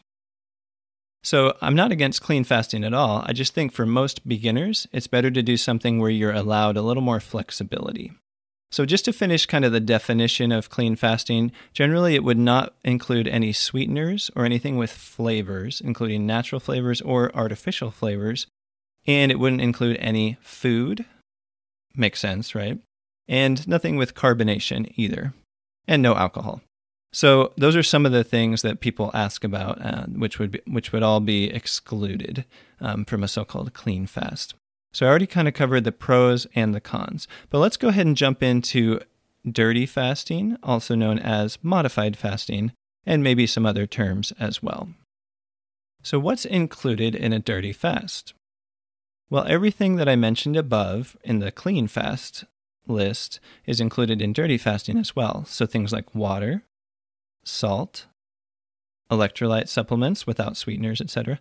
so 1.23 1.57
I'm 1.61 1.75
not 1.75 1.93
against 1.93 2.23
clean 2.23 2.45
fasting 2.45 2.85
at 2.85 2.95
all. 2.95 3.25
I 3.27 3.33
just 3.33 3.53
think 3.53 3.73
for 3.73 3.85
most 3.85 4.27
beginners, 4.29 4.87
it's 4.93 5.07
better 5.07 5.31
to 5.31 5.43
do 5.43 5.57
something 5.57 5.99
where 5.99 6.11
you're 6.11 6.33
allowed 6.33 6.77
a 6.77 6.83
little 6.83 7.03
more 7.03 7.21
flexibility. 7.21 8.13
So, 8.71 8.85
just 8.85 9.07
to 9.07 9.15
finish 9.15 9.47
kind 9.47 9.65
of 9.65 9.73
the 9.73 9.81
definition 9.81 10.53
of 10.53 10.69
clean 10.69 10.95
fasting, 10.95 11.53
generally 11.73 12.15
it 12.15 12.23
would 12.23 12.39
not 12.39 12.75
include 12.85 13.27
any 13.27 13.53
sweeteners 13.53 14.31
or 14.37 14.45
anything 14.45 14.77
with 14.77 14.91
flavors, 14.91 15.81
including 15.81 16.27
natural 16.27 16.61
flavors 16.61 17.01
or 17.01 17.35
artificial 17.35 17.91
flavors. 17.91 18.47
And 19.07 19.33
it 19.33 19.39
wouldn't 19.39 19.63
include 19.63 19.97
any 20.01 20.37
food. 20.41 21.05
Makes 21.95 22.21
sense, 22.21 22.55
right? 22.55 22.79
And 23.27 23.67
nothing 23.67 23.97
with 23.97 24.15
carbonation 24.15 24.93
either. 24.97 25.33
And 25.87 26.03
no 26.03 26.15
alcohol. 26.15 26.61
So 27.13 27.53
those 27.57 27.75
are 27.75 27.83
some 27.83 28.05
of 28.05 28.13
the 28.13 28.25
things 28.25 28.63
that 28.63 28.81
people 28.81 29.11
ask 29.15 29.43
about, 29.43 29.81
uh, 29.81 30.05
which 30.07 30.39
would 30.39 30.51
be, 30.51 30.61
which 30.67 30.93
would 30.93 31.03
all 31.03 31.21
be 31.21 31.45
excluded 31.45 32.45
um, 32.81 33.05
from 33.07 33.25
a 33.25 33.29
so-called 33.29 33.73
clean 33.73 34.07
fast. 34.07 34.55
So 34.93 35.07
I 35.07 35.09
already 35.09 35.27
kind 35.27 35.49
of 35.49 35.55
covered 35.55 35.85
the 35.85 35.93
pros 35.93 36.47
and 36.55 36.75
the 36.75 36.81
cons, 36.81 37.27
but 37.51 37.59
let's 37.59 37.77
go 37.77 37.89
ahead 37.89 38.07
and 38.07 38.17
jump 38.17 38.43
into 38.43 39.01
dirty 39.51 39.87
fasting, 39.87 40.59
also 40.63 40.95
known 40.95 41.19
as 41.19 41.59
modified 41.63 42.17
fasting, 42.17 42.73
and 43.07 43.23
maybe 43.23 43.47
some 43.47 43.65
other 43.65 43.87
terms 43.87 44.33
as 44.39 44.63
well. 44.63 44.91
So 46.03 46.19
what's 46.19 46.45
included 46.45 47.15
in 47.15 47.33
a 47.33 47.39
dirty 47.39 47.73
fast? 47.73 48.35
Well, 49.31 49.45
everything 49.47 49.97
that 49.97 50.09
I 50.09 50.17
mentioned 50.17 50.57
above 50.57 51.17
in 51.23 51.41
the 51.41 51.53
clean 51.53 51.87
fast 51.87 52.45
list 52.87 53.41
is 53.67 53.81
included 53.81 54.23
in 54.23 54.33
dirty 54.33 54.57
fasting 54.57 54.97
as 54.97 55.15
well. 55.15 55.45
So 55.45 55.67
things 55.67 55.93
like 55.93 56.15
water, 56.15 56.63
salt, 57.45 58.07
electrolyte 59.11 59.69
supplements 59.69 60.27
without 60.27 60.57
sweeteners, 60.57 61.01
etc., 61.01 61.41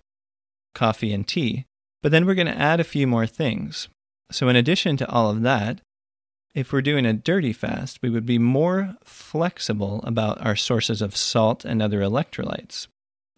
coffee 0.74 1.14
and 1.14 1.28
tea. 1.28 1.66
But 2.04 2.12
then 2.12 2.26
we're 2.26 2.36
going 2.36 2.48
to 2.48 2.58
add 2.58 2.80
a 2.80 2.86
few 2.86 3.08
more 3.08 3.28
things. 3.28 3.88
So, 4.32 4.50
in 4.50 4.56
addition 4.56 4.98
to 4.98 5.10
all 5.10 5.30
of 5.30 5.42
that, 5.44 5.82
if 6.54 6.72
we're 6.72 6.82
doing 6.82 7.06
a 7.06 7.14
dirty 7.14 7.54
fast, 7.54 8.00
we 8.02 8.10
would 8.10 8.26
be 8.26 8.38
more 8.38 8.96
flexible 9.04 10.02
about 10.04 10.44
our 10.46 10.56
sources 10.56 11.02
of 11.02 11.16
salt 11.16 11.64
and 11.64 11.82
other 11.82 12.02
electrolytes. 12.02 12.88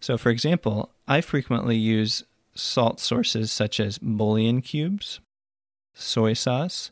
So, 0.02 0.18
for 0.18 0.30
example, 0.30 0.90
I 1.08 1.22
frequently 1.22 1.78
use 1.78 2.24
salt 2.62 3.00
sources 3.00 3.52
such 3.52 3.80
as 3.80 3.98
bouillon 3.98 4.62
cubes, 4.62 5.20
soy 5.94 6.34
sauce, 6.34 6.92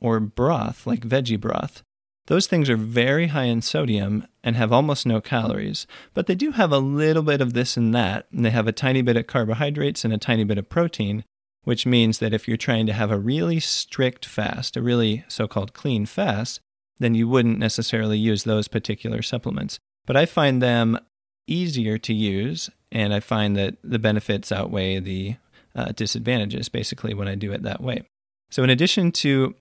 or 0.00 0.20
broth 0.20 0.86
like 0.86 1.06
veggie 1.06 1.40
broth 1.40 1.82
those 2.26 2.46
things 2.46 2.70
are 2.70 2.76
very 2.76 3.28
high 3.28 3.44
in 3.44 3.60
sodium 3.60 4.26
and 4.42 4.56
have 4.56 4.72
almost 4.72 5.04
no 5.04 5.20
calories, 5.20 5.86
but 6.14 6.26
they 6.26 6.34
do 6.34 6.52
have 6.52 6.72
a 6.72 6.78
little 6.78 7.22
bit 7.22 7.42
of 7.42 7.52
this 7.52 7.76
and 7.76 7.94
that, 7.94 8.26
and 8.32 8.44
they 8.44 8.50
have 8.50 8.66
a 8.66 8.72
tiny 8.72 9.02
bit 9.02 9.16
of 9.16 9.26
carbohydrates 9.26 10.04
and 10.04 10.14
a 10.14 10.18
tiny 10.18 10.44
bit 10.44 10.56
of 10.56 10.70
protein, 10.70 11.24
which 11.64 11.84
means 11.84 12.18
that 12.18 12.32
if 12.32 12.48
you're 12.48 12.56
trying 12.56 12.86
to 12.86 12.94
have 12.94 13.10
a 13.10 13.18
really 13.18 13.60
strict 13.60 14.24
fast, 14.24 14.76
a 14.76 14.82
really 14.82 15.24
so 15.28 15.46
called 15.46 15.74
clean 15.74 16.06
fast, 16.06 16.60
then 16.98 17.14
you 17.14 17.28
wouldn't 17.28 17.58
necessarily 17.58 18.16
use 18.16 18.44
those 18.44 18.68
particular 18.68 19.20
supplements. 19.20 19.78
But 20.06 20.16
I 20.16 20.24
find 20.24 20.62
them 20.62 20.98
easier 21.46 21.98
to 21.98 22.14
use, 22.14 22.70
and 22.92 23.12
I 23.12 23.20
find 23.20 23.56
that 23.56 23.76
the 23.82 23.98
benefits 23.98 24.52
outweigh 24.52 25.00
the 25.00 25.36
uh, 25.74 25.92
disadvantages 25.92 26.68
basically 26.68 27.14
when 27.14 27.28
I 27.28 27.34
do 27.34 27.52
it 27.52 27.62
that 27.62 27.82
way. 27.82 28.02
So, 28.50 28.62
in 28.62 28.70
addition 28.70 29.12
to 29.12 29.54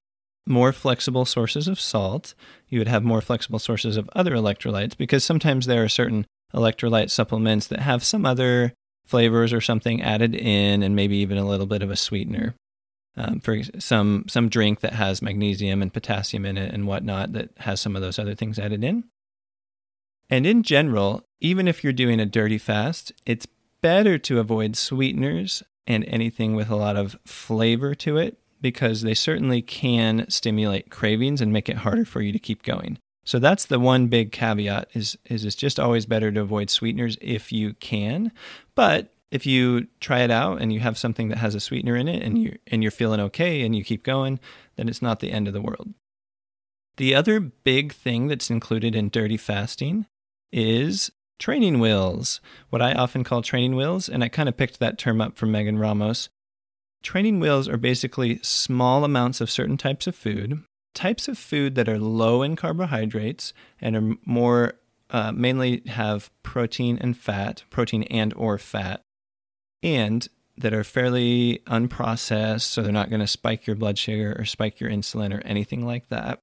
more 0.46 0.74
flexible 0.74 1.26
sources 1.26 1.68
of 1.68 1.80
salt, 1.80 2.34
you 2.70 2.80
would 2.80 2.88
have 2.88 3.04
more 3.04 3.22
flexible 3.22 3.60
sources 3.60 3.98
of 3.98 4.10
other 4.14 4.36
electrolytes 4.36 4.96
because 4.98 5.24
sometimes 5.24 5.66
there 5.66 5.84
are 5.84 5.90
certain 5.90 6.26
electrolyte 6.54 7.10
supplements 7.10 7.68
that 7.68 7.80
have 7.80 8.04
some 8.04 8.26
other 8.26 8.74
flavors 9.06 9.52
or 9.54 9.62
something 9.62 10.02
added 10.02 10.36
in, 10.36 10.84
and 10.84 10.96
maybe 10.96 11.18
even 11.18 11.38
a 11.38 11.48
little 11.48 11.66
bit 11.66 11.82
of 11.82 11.92
a 11.92 11.96
sweetener. 11.96 12.56
Um, 13.16 13.40
for 13.42 13.62
some 13.78 14.26
some 14.28 14.50
drink 14.50 14.80
that 14.80 14.94
has 14.94 15.22
magnesium 15.22 15.84
and 15.84 15.94
potassium 15.94 16.46
in 16.48 16.58
it 16.58 16.74
and 16.74 16.88
whatnot 16.88 17.34
that 17.34 17.52
has 17.58 17.80
some 17.80 17.96
of 17.96 18.02
those 18.02 18.18
other 18.18 18.34
things 18.34 18.58
added 18.58 18.84
in. 18.84 19.04
And 20.30 20.46
in 20.46 20.64
general, 20.64 21.24
even 21.40 21.68
if 21.68 21.84
you're 21.84 21.94
doing 21.94 22.20
a 22.20 22.26
dirty 22.26 22.58
fast, 22.58 23.12
it's 23.26 23.48
better 23.82 24.18
to 24.18 24.40
avoid 24.40 24.76
sweeteners 24.76 25.62
and 25.86 26.06
anything 26.06 26.56
with 26.56 26.70
a 26.70 26.76
lot 26.76 26.96
of 26.96 27.18
flavor 27.26 27.94
to 27.96 28.18
it 28.18 28.38
because 28.62 29.02
they 29.02 29.14
certainly 29.14 29.62
can 29.62 30.26
stimulate 30.30 30.90
cravings 30.90 31.42
and 31.42 31.52
make 31.52 31.68
it 31.68 31.78
harder 31.78 32.06
for 32.06 32.22
you 32.22 32.32
to 32.32 32.40
keep 32.40 32.64
going. 32.64 32.98
So 33.26 33.40
that's 33.40 33.66
the 33.66 33.80
one 33.80 34.08
big 34.08 34.32
caveat 34.32 34.90
is 34.94 35.18
is 35.26 35.46
it's 35.46 35.56
just 35.56 35.80
always 35.80 36.06
better 36.06 36.32
to 36.32 36.42
avoid 36.42 36.70
sweeteners 36.70 37.18
if 37.22 37.52
you 37.52 37.74
can. 37.76 38.32
But 38.76 39.14
if 39.32 39.46
you 39.46 39.88
try 40.00 40.20
it 40.20 40.32
out 40.32 40.62
and 40.62 40.72
you 40.72 40.80
have 40.80 40.98
something 40.98 41.30
that 41.30 41.38
has 41.38 41.56
a 41.56 41.60
sweetener 41.60 41.96
in 41.96 42.08
it 42.08 42.24
and 42.24 42.38
you 42.38 42.58
and 42.68 42.82
you're 42.82 42.92
feeling 42.92 43.20
okay 43.20 43.62
and 43.62 43.76
you 43.76 43.84
keep 43.84 44.04
going, 44.04 44.40
then 44.76 44.88
it's 44.90 45.02
not 45.02 45.20
the 45.20 45.32
end 45.32 45.48
of 45.48 45.54
the 45.54 45.62
world. 45.62 45.94
The 46.98 47.16
other 47.16 47.40
big 47.40 47.94
thing 47.94 48.28
that's 48.28 48.50
included 48.50 48.96
in 48.96 49.10
dirty 49.10 49.38
fasting 49.38 50.06
is 50.54 51.12
training 51.40 51.80
wheels, 51.80 52.40
what 52.70 52.82
I 52.82 52.94
often 52.94 53.24
call 53.24 53.42
training 53.42 53.76
wheels, 53.76 54.08
and 54.08 54.24
I 54.24 54.30
kind 54.30 54.48
of 54.48 54.56
picked 54.56 54.80
that 54.80 54.98
term 54.98 55.20
up 55.20 55.36
from 55.36 55.52
Megan 55.52 55.78
Ramos. 55.78 56.30
Training 57.02 57.42
wheels 57.42 57.68
are 57.68 57.78
basically 57.78 58.40
small 58.44 59.04
amounts 59.04 59.42
of 59.42 59.52
certain 59.52 59.76
types 59.76 60.08
of 60.08 60.16
food, 60.16 60.64
types 60.94 61.28
of 61.28 61.38
food 61.38 61.76
that 61.76 61.90
are 61.90 62.00
low 62.00 62.44
in 62.44 62.56
carbohydrates 62.56 63.54
and 63.82 63.96
are 63.96 64.16
more 64.26 64.76
uh, 65.10 65.32
mainly 65.32 65.82
have 65.88 66.32
protein 66.44 66.98
and 67.02 67.18
fat, 67.18 67.64
protein 67.70 68.04
and 68.04 68.34
or 68.36 68.58
fat, 68.58 69.02
and 69.82 70.28
that 70.58 70.74
are 70.74 70.84
fairly 70.84 71.62
unprocessed, 71.68 72.62
so 72.62 72.82
they're 72.82 72.92
not 72.92 73.10
going 73.10 73.20
to 73.20 73.28
spike 73.28 73.66
your 73.68 73.76
blood 73.76 73.98
sugar 73.98 74.36
or 74.38 74.46
spike 74.46 74.80
your 74.80 74.90
insulin 74.90 75.36
or 75.36 75.42
anything 75.42 75.86
like 75.86 76.08
that, 76.10 76.40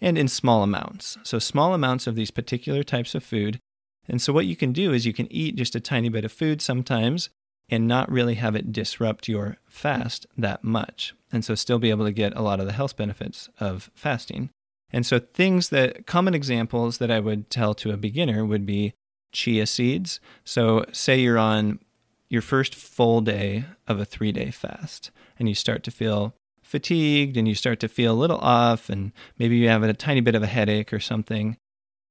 and 0.00 0.18
in 0.18 0.28
small 0.28 0.62
amounts. 0.62 1.18
So 1.22 1.38
small 1.38 1.74
amounts 1.74 2.06
of 2.06 2.14
these 2.14 2.30
particular 2.30 2.82
types 2.82 3.14
of 3.14 3.24
food. 3.24 3.60
And 4.08 4.20
so 4.20 4.32
what 4.32 4.46
you 4.46 4.56
can 4.56 4.72
do 4.72 4.92
is 4.92 5.06
you 5.06 5.12
can 5.12 5.32
eat 5.32 5.56
just 5.56 5.74
a 5.74 5.80
tiny 5.80 6.08
bit 6.08 6.24
of 6.24 6.32
food 6.32 6.60
sometimes 6.60 7.30
and 7.70 7.88
not 7.88 8.10
really 8.10 8.34
have 8.34 8.54
it 8.54 8.72
disrupt 8.72 9.28
your 9.28 9.56
fast 9.68 10.26
that 10.36 10.62
much. 10.62 11.14
And 11.32 11.44
so 11.44 11.54
still 11.54 11.78
be 11.78 11.90
able 11.90 12.04
to 12.04 12.12
get 12.12 12.36
a 12.36 12.42
lot 12.42 12.60
of 12.60 12.66
the 12.66 12.72
health 12.72 12.96
benefits 12.96 13.48
of 13.58 13.90
fasting. 13.94 14.50
And 14.92 15.04
so, 15.04 15.18
things 15.18 15.70
that 15.70 16.06
common 16.06 16.34
examples 16.34 16.98
that 16.98 17.10
I 17.10 17.18
would 17.18 17.50
tell 17.50 17.74
to 17.74 17.90
a 17.90 17.96
beginner 17.96 18.44
would 18.44 18.64
be 18.64 18.92
chia 19.32 19.66
seeds. 19.66 20.20
So, 20.44 20.84
say 20.92 21.18
you're 21.18 21.38
on 21.38 21.80
your 22.28 22.42
first 22.42 22.74
full 22.74 23.20
day 23.20 23.64
of 23.88 23.98
a 23.98 24.04
three 24.04 24.30
day 24.30 24.50
fast 24.50 25.10
and 25.38 25.48
you 25.48 25.54
start 25.54 25.82
to 25.84 25.90
feel 25.90 26.34
fatigued 26.74 27.36
and 27.36 27.46
you 27.46 27.54
start 27.54 27.78
to 27.78 27.86
feel 27.86 28.12
a 28.12 28.18
little 28.18 28.38
off, 28.38 28.90
and 28.90 29.12
maybe 29.38 29.56
you 29.56 29.68
have 29.68 29.84
a 29.84 29.94
tiny 29.94 30.20
bit 30.20 30.34
of 30.34 30.42
a 30.42 30.48
headache 30.48 30.92
or 30.92 30.98
something, 30.98 31.56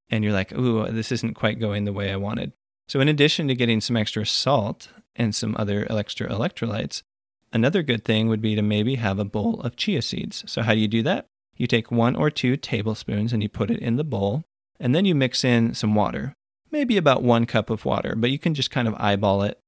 and 0.10 0.24
you're 0.24 0.32
like, 0.32 0.54
ooh, 0.54 0.90
this 0.90 1.12
isn't 1.12 1.34
quite 1.34 1.60
going 1.60 1.84
the 1.84 1.92
way 1.92 2.14
I 2.14 2.16
wanted. 2.16 2.54
So, 2.88 3.02
in 3.02 3.10
addition 3.10 3.50
to 3.50 3.56
getting 3.56 3.82
some 3.82 3.98
extra 3.98 4.26
salt 4.26 4.88
and 5.18 5.36
some 5.36 5.54
other 5.60 5.86
extra 5.90 6.30
electrolytes, 6.30 7.04
another 7.52 7.84
good 7.84 8.06
thing 8.06 8.30
would 8.30 8.42
be 8.42 8.56
to 8.56 8.62
maybe 8.62 8.96
have 8.96 9.20
a 9.20 9.26
bowl 9.26 9.60
of 9.60 9.76
chia 9.76 10.02
seeds. 10.02 10.46
So, 10.48 10.62
how 10.62 10.74
do 10.74 10.80
you 10.80 10.88
do 10.88 11.04
that? 11.04 11.26
You 11.58 11.68
take 11.68 11.92
one 11.92 12.16
or 12.16 12.30
two 12.30 12.56
tablespoons 12.56 13.34
and 13.34 13.44
you 13.44 13.50
put 13.50 13.70
it 13.70 13.80
in 13.80 13.98
the 13.98 14.06
bowl, 14.06 14.44
and 14.80 14.96
then 14.96 15.04
you 15.04 15.14
mix 15.14 15.44
in 15.44 15.74
some 15.74 15.94
water, 15.94 16.36
maybe 16.72 16.96
about 16.96 17.22
one 17.22 17.46
cup 17.46 17.70
of 17.70 17.84
water, 17.84 18.16
but 18.16 18.32
you 18.32 18.40
can 18.40 18.54
just 18.54 18.72
kind 18.72 18.88
of 18.88 18.96
eyeball 18.96 19.44
it. 19.44 19.60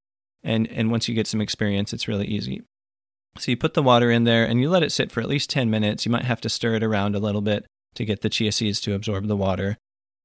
And, 0.41 0.71
and 0.71 0.89
once 0.89 1.09
you 1.09 1.15
get 1.15 1.27
some 1.27 1.41
experience, 1.41 1.91
it's 1.91 2.07
really 2.07 2.27
easy. 2.27 2.61
So 3.37 3.51
you 3.51 3.57
put 3.57 3.73
the 3.73 3.83
water 3.83 4.09
in 4.11 4.23
there 4.23 4.45
and 4.45 4.61
you 4.61 4.69
let 4.69 4.83
it 4.83 4.91
sit 4.91 5.11
for 5.11 5.21
at 5.21 5.27
least 5.27 5.49
10 5.49 5.69
minutes. 5.69 6.05
You 6.05 6.11
might 6.11 6.25
have 6.25 6.41
to 6.41 6.49
stir 6.49 6.75
it 6.75 6.83
around 6.83 7.15
a 7.15 7.19
little 7.19 7.41
bit 7.41 7.65
to 7.95 8.05
get 8.05 8.21
the 8.21 8.29
chia 8.29 8.51
seeds 8.51 8.79
to 8.81 8.93
absorb 8.93 9.27
the 9.27 9.35
water. 9.35 9.77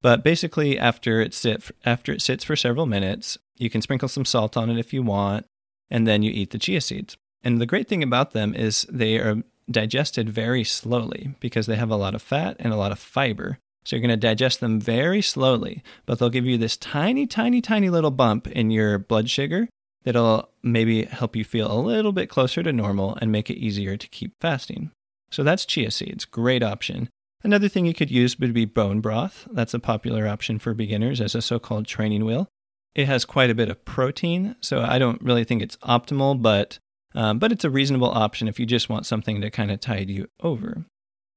But 0.02 0.24
basically, 0.24 0.78
after 0.78 1.20
it, 1.20 1.34
sit, 1.34 1.70
after 1.84 2.12
it 2.12 2.22
sits 2.22 2.44
for 2.44 2.56
several 2.56 2.86
minutes, 2.86 3.36
you 3.58 3.68
can 3.68 3.82
sprinkle 3.82 4.08
some 4.08 4.24
salt 4.24 4.56
on 4.56 4.70
it 4.70 4.78
if 4.78 4.92
you 4.92 5.02
want, 5.02 5.44
and 5.90 6.06
then 6.06 6.22
you 6.22 6.30
eat 6.30 6.50
the 6.50 6.58
chia 6.58 6.80
seeds. 6.80 7.16
And 7.42 7.60
the 7.60 7.66
great 7.66 7.88
thing 7.88 8.02
about 8.02 8.32
them 8.32 8.54
is 8.54 8.86
they 8.90 9.18
are 9.18 9.42
digested 9.70 10.30
very 10.30 10.64
slowly 10.64 11.34
because 11.38 11.66
they 11.66 11.76
have 11.76 11.90
a 11.90 11.96
lot 11.96 12.14
of 12.14 12.22
fat 12.22 12.56
and 12.58 12.72
a 12.72 12.76
lot 12.76 12.92
of 12.92 12.98
fiber. 12.98 13.58
So 13.84 13.96
you're 13.96 14.00
going 14.00 14.10
to 14.10 14.16
digest 14.16 14.60
them 14.60 14.80
very 14.80 15.22
slowly, 15.22 15.82
but 16.06 16.18
they'll 16.18 16.30
give 16.30 16.46
you 16.46 16.58
this 16.58 16.76
tiny, 16.76 17.26
tiny, 17.26 17.60
tiny 17.60 17.90
little 17.90 18.10
bump 18.10 18.46
in 18.46 18.70
your 18.70 18.98
blood 18.98 19.28
sugar 19.30 19.68
that'll 20.04 20.48
maybe 20.62 21.04
help 21.04 21.36
you 21.36 21.44
feel 21.44 21.70
a 21.70 21.78
little 21.80 22.12
bit 22.12 22.28
closer 22.28 22.62
to 22.62 22.72
normal 22.72 23.16
and 23.20 23.30
make 23.30 23.50
it 23.50 23.58
easier 23.58 23.96
to 23.96 24.08
keep 24.08 24.32
fasting. 24.40 24.90
So 25.30 25.42
that's 25.42 25.64
chia 25.64 25.90
seeds, 25.90 26.24
great 26.24 26.62
option. 26.62 27.08
Another 27.42 27.68
thing 27.68 27.86
you 27.86 27.94
could 27.94 28.10
use 28.10 28.38
would 28.38 28.52
be 28.52 28.64
bone 28.64 29.00
broth. 29.00 29.48
That's 29.50 29.74
a 29.74 29.78
popular 29.78 30.28
option 30.28 30.58
for 30.58 30.74
beginners 30.74 31.20
as 31.20 31.34
a 31.34 31.42
so 31.42 31.58
called 31.58 31.86
training 31.86 32.24
wheel. 32.24 32.48
It 32.94 33.06
has 33.06 33.24
quite 33.24 33.50
a 33.50 33.54
bit 33.54 33.68
of 33.68 33.84
protein, 33.84 34.56
so 34.60 34.80
I 34.80 34.98
don't 34.98 35.22
really 35.22 35.44
think 35.44 35.62
it's 35.62 35.76
optimal, 35.78 36.40
but 36.42 36.78
um, 37.14 37.38
but 37.38 37.50
it's 37.50 37.64
a 37.64 37.70
reasonable 37.70 38.10
option 38.10 38.46
if 38.46 38.60
you 38.60 38.66
just 38.66 38.88
want 38.88 39.06
something 39.06 39.40
to 39.40 39.50
kind 39.50 39.70
of 39.70 39.80
tide 39.80 40.10
you 40.10 40.28
over. 40.40 40.84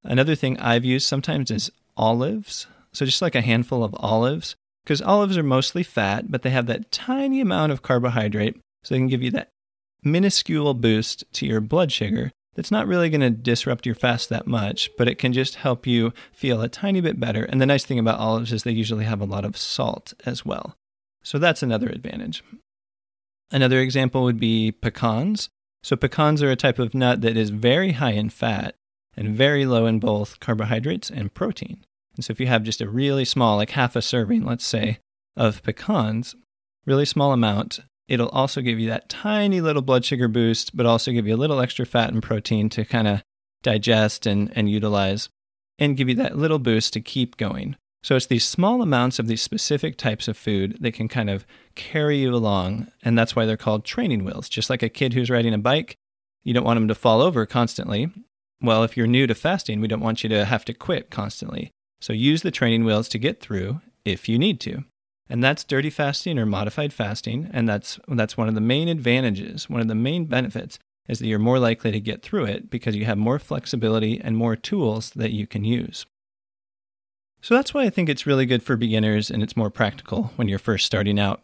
Another 0.04 0.36
thing 0.36 0.60
I've 0.60 0.86
used 0.86 1.08
sometimes 1.08 1.50
is 1.50 1.72
olives. 1.96 2.68
So 2.92 3.06
just 3.06 3.22
like 3.22 3.36
a 3.36 3.42
handful 3.42 3.84
of 3.84 3.96
olives, 3.98 4.56
because 4.84 5.02
olives 5.02 5.38
are 5.38 5.44
mostly 5.44 5.84
fat, 5.84 6.32
but 6.32 6.42
they 6.42 6.50
have 6.50 6.68
that 6.68 6.92
tiny 6.92 7.42
amount 7.42 7.72
of 7.72 7.82
carbohydrate, 7.82 8.60
so 8.84 8.94
they 8.94 9.00
can 9.00 9.08
give 9.08 9.24
you 9.24 9.32
that 9.32 9.50
minuscule 10.04 10.74
boost 10.74 11.24
to 11.34 11.46
your 11.46 11.62
blood 11.62 11.92
sugar 11.92 12.32
that's 12.56 12.72
not 12.72 12.88
really 12.88 13.10
going 13.10 13.22
to 13.22 13.30
disrupt 13.30 13.86
your 13.86 13.96
fast 13.96 14.30
that 14.30 14.46
much, 14.46 14.90
but 14.98 15.08
it 15.08 15.18
can 15.18 15.34
just 15.34 15.56
help 15.56 15.88
you 15.88 16.14
feel 16.32 16.62
a 16.62 16.70
tiny 16.70 17.02
bit 17.02 17.20
better. 17.20 17.44
And 17.44 17.60
the 17.60 17.66
nice 17.66 17.86
thing 17.86 18.00
about 18.00 18.20
olives 18.20 18.54
is 18.54 18.64
they 18.64 18.72
usually 18.72 19.06
have 19.06 19.22
a 19.22 19.26
lot 19.26 19.46
of 19.46 19.58
salt 19.58 20.14
as 20.26 20.46
well. 20.46 20.76
So 21.24 21.40
that's 21.40 21.64
another 21.64 21.88
advantage. 21.88 22.44
Another 23.52 23.80
example 23.80 24.24
would 24.24 24.40
be 24.40 24.72
pecans. 24.72 25.50
So, 25.84 25.96
pecans 25.96 26.42
are 26.42 26.50
a 26.50 26.56
type 26.56 26.80
of 26.80 26.94
nut 26.94 27.22
that 27.22 27.36
is 27.36 27.50
very 27.50 27.92
high 27.94 28.14
in 28.14 28.30
fat 28.30 28.76
and 29.18 29.36
very 29.36 29.66
low 29.66 29.86
in 29.86 30.00
both 30.00 30.40
carbohydrates 30.40 31.10
and 31.12 31.34
protein. 31.34 31.84
And 32.16 32.24
so, 32.24 32.32
if 32.32 32.40
you 32.40 32.48
have 32.48 32.64
just 32.64 32.82
a 32.82 32.90
really 32.90 33.26
small, 33.26 33.58
like 33.58 33.72
half 33.72 33.96
a 33.96 34.02
serving, 34.02 34.46
let's 34.46 34.66
say, 34.66 35.00
of 35.36 35.64
pecans, 35.64 36.36
really 36.86 37.06
small 37.06 37.32
amount, 37.32 37.80
it'll 38.08 38.30
also 38.30 38.62
give 38.62 38.80
you 38.80 38.90
that 38.90 39.10
tiny 39.10 39.62
little 39.62 39.82
blood 39.82 40.06
sugar 40.06 40.28
boost, 40.28 40.76
but 40.76 40.86
also 40.86 41.12
give 41.12 41.28
you 41.28 41.36
a 41.36 41.38
little 41.38 41.60
extra 41.60 41.86
fat 41.86 42.14
and 42.14 42.22
protein 42.22 42.70
to 42.70 42.86
kind 42.86 43.08
of 43.08 43.24
digest 43.64 44.26
and, 44.26 44.52
and 44.56 44.70
utilize 44.70 45.30
and 45.80 45.98
give 45.98 46.10
you 46.10 46.16
that 46.16 46.38
little 46.38 46.60
boost 46.60 46.94
to 46.94 47.02
keep 47.02 47.38
going. 47.38 47.76
So 48.04 48.18
it's 48.18 48.26
these 48.26 48.46
small 48.46 48.82
amounts 48.82 49.18
of 49.18 49.28
these 49.28 49.42
specific 49.42 49.98
types 49.98 50.28
of 50.28 50.38
food 50.38 50.78
that 50.82 50.94
can 50.94 51.08
kind 51.08 51.30
of 51.30 51.46
carry 51.76 52.18
you 52.18 52.36
along. 52.36 52.88
And 53.02 53.18
that's 53.18 53.36
why 53.36 53.46
they're 53.46 53.56
called 53.56 53.86
training 53.86 54.26
wheels. 54.26 54.50
Just 54.50 54.70
like 54.70 54.84
a 54.84 54.90
kid 54.90 55.14
who's 55.14 55.30
riding 55.30 55.54
a 55.54 55.58
bike, 55.58 55.96
you 56.44 56.54
don't 56.54 56.66
want 56.66 56.78
him 56.78 56.90
to 56.90 56.96
fall 56.96 57.22
over 57.22 57.46
constantly. 57.46 58.12
Well, 58.62 58.84
if 58.84 58.98
you're 58.98 59.08
new 59.08 59.26
to 59.28 59.36
fasting, 59.36 59.80
we 59.80 59.88
don't 59.88 60.02
want 60.02 60.22
you 60.22 60.30
to 60.30 60.44
have 60.46 60.66
to 60.66 60.74
quit 60.74 61.10
constantly. 61.10 61.72
So 62.04 62.12
use 62.12 62.42
the 62.42 62.52
training 62.52 62.84
wheels 62.84 63.08
to 63.10 63.18
get 63.18 63.40
through 63.40 63.80
if 64.04 64.28
you 64.28 64.38
need 64.38 64.60
to. 64.60 64.84
And 65.30 65.42
that's 65.42 65.64
dirty 65.64 65.90
fasting 65.90 66.38
or 66.38 66.46
modified 66.46 66.92
fasting. 66.92 67.50
And 67.54 67.68
that's, 67.68 67.98
that's 68.10 68.36
one 68.36 68.50
of 68.50 68.56
the 68.56 68.62
main 68.62 68.90
advantages, 68.90 69.70
one 69.70 69.80
of 69.80 69.88
the 69.88 69.96
main 69.96 70.26
benefits 70.26 70.80
is 71.08 71.20
that 71.20 71.28
you're 71.28 71.40
more 71.40 71.60
likely 71.60 71.94
to 71.94 72.02
get 72.02 72.22
through 72.22 72.44
it 72.44 72.70
because 72.70 72.98
you 72.98 73.06
have 73.06 73.18
more 73.18 73.40
flexibility 73.40 74.20
and 74.20 74.36
more 74.36 74.58
tools 74.58 75.12
that 75.12 75.32
you 75.32 75.48
can 75.48 75.64
use. 75.64 76.06
So 77.42 77.56
that's 77.56 77.74
why 77.74 77.84
I 77.84 77.90
think 77.90 78.10
it's 78.10 78.26
really 78.26 78.46
good 78.46 78.64
for 78.64 78.76
beginners 78.76 79.32
and 79.32 79.42
it's 79.42 79.56
more 79.56 79.70
practical 79.70 80.34
when 80.36 80.50
you're 80.50 80.60
first 80.60 80.86
starting 80.86 81.18
out. 81.18 81.42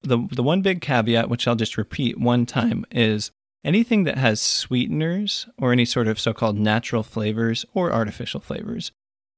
The, 0.00 0.26
the 0.32 0.42
one 0.42 0.62
big 0.62 0.80
caveat, 0.80 1.28
which 1.28 1.46
I'll 1.46 1.54
just 1.54 1.76
repeat 1.76 2.18
one 2.18 2.46
time, 2.46 2.86
is 2.90 3.30
anything 3.62 4.04
that 4.04 4.16
has 4.16 4.40
sweeteners 4.40 5.48
or 5.58 5.70
any 5.70 5.84
sort 5.84 6.08
of 6.08 6.18
so 6.18 6.32
called 6.32 6.58
natural 6.58 7.02
flavors 7.02 7.66
or 7.74 7.92
artificial 7.92 8.40
flavors 8.40 8.90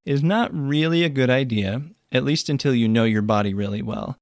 is 0.05 0.23
not 0.23 0.55
really 0.55 1.03
a 1.03 1.09
good 1.09 1.31
idea, 1.31 1.83
at 2.13 2.25
least 2.25 2.49
until 2.49 2.75
you 2.75 2.89
know 2.89 3.05
your 3.05 3.23
body 3.23 3.55
really 3.55 3.83
well. 3.83 4.17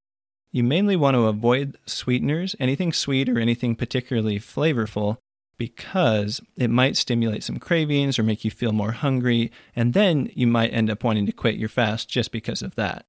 You 0.51 0.62
mainly 0.62 0.97
want 0.97 1.15
to 1.15 1.27
avoid 1.27 1.79
sweeteners, 1.87 2.55
anything 2.61 2.93
sweet 2.93 3.29
or 3.29 3.39
anything 3.39 3.75
particularly 3.75 4.39
flavorful, 4.39 5.17
because 5.57 6.41
it 6.57 6.71
might 6.71 6.97
stimulate 6.97 7.45
some 7.45 7.59
cravings 7.59 8.19
or 8.19 8.23
make 8.23 8.45
you 8.45 8.51
feel 8.51 8.73
more 8.73 8.93
hungry, 8.93 9.51
and 9.75 9.95
then 9.95 10.31
you 10.35 10.47
might 10.47 10.73
end 10.73 10.91
up 10.91 11.05
wanting 11.05 11.27
to 11.27 11.33
quit 11.33 11.57
your 11.57 11.69
fast 11.69 12.09
just 12.09 12.33
because 12.33 12.62
of 12.62 12.75
that. 12.75 13.05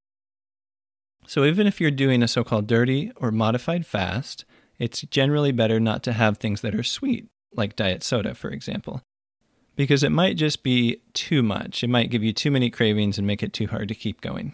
So 1.25 1.45
even 1.45 1.67
if 1.67 1.79
you're 1.79 1.91
doing 1.91 2.21
a 2.21 2.27
so 2.27 2.43
called 2.43 2.67
dirty 2.67 3.11
or 3.15 3.31
modified 3.31 3.85
fast, 3.85 4.45
it's 4.77 5.01
generally 5.01 5.51
better 5.51 5.79
not 5.79 6.03
to 6.03 6.13
have 6.13 6.37
things 6.37 6.61
that 6.61 6.75
are 6.75 6.83
sweet, 6.83 7.27
like 7.55 7.75
diet 7.75 8.03
soda, 8.03 8.35
for 8.35 8.51
example, 8.51 9.01
because 9.75 10.03
it 10.03 10.11
might 10.11 10.37
just 10.37 10.63
be 10.63 11.01
too 11.13 11.41
much. 11.43 11.83
It 11.83 11.89
might 11.89 12.09
give 12.09 12.23
you 12.23 12.33
too 12.33 12.51
many 12.51 12.69
cravings 12.69 13.17
and 13.17 13.27
make 13.27 13.43
it 13.43 13.53
too 13.53 13.67
hard 13.67 13.87
to 13.89 13.95
keep 13.95 14.21
going. 14.21 14.53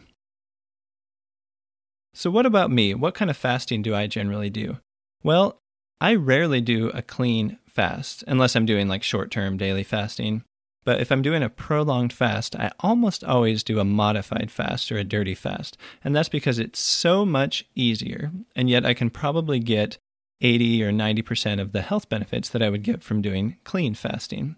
So, 2.13 2.31
what 2.31 2.45
about 2.45 2.71
me? 2.71 2.93
What 2.93 3.13
kind 3.13 3.29
of 3.29 3.37
fasting 3.37 3.81
do 3.81 3.95
I 3.95 4.07
generally 4.07 4.49
do? 4.49 4.77
Well, 5.23 5.59
I 6.01 6.15
rarely 6.15 6.61
do 6.61 6.89
a 6.89 7.01
clean 7.01 7.59
fast 7.67 8.23
unless 8.27 8.55
I'm 8.55 8.65
doing 8.65 8.87
like 8.87 9.03
short 9.03 9.31
term 9.31 9.57
daily 9.57 9.83
fasting. 9.83 10.43
But 10.85 11.01
if 11.01 11.11
I'm 11.11 11.21
doing 11.21 11.43
a 11.43 11.49
prolonged 11.49 12.13
fast, 12.13 12.55
I 12.55 12.71
almost 12.79 13.23
always 13.23 13.63
do 13.63 13.79
a 13.79 13.85
modified 13.85 14.49
fast 14.49 14.91
or 14.91 14.97
a 14.97 15.03
dirty 15.03 15.35
fast. 15.35 15.77
And 16.03 16.15
that's 16.15 16.29
because 16.29 16.57
it's 16.57 16.79
so 16.79 17.25
much 17.25 17.65
easier. 17.75 18.31
And 18.55 18.69
yet 18.69 18.85
I 18.85 18.93
can 18.93 19.09
probably 19.09 19.59
get 19.59 19.97
80 20.41 20.83
or 20.83 20.91
90% 20.91 21.59
of 21.59 21.73
the 21.73 21.81
health 21.81 22.07
benefits 22.07 22.49
that 22.49 22.63
I 22.63 22.69
would 22.69 22.83
get 22.83 23.03
from 23.03 23.21
doing 23.21 23.57
clean 23.65 23.93
fasting. 23.93 24.55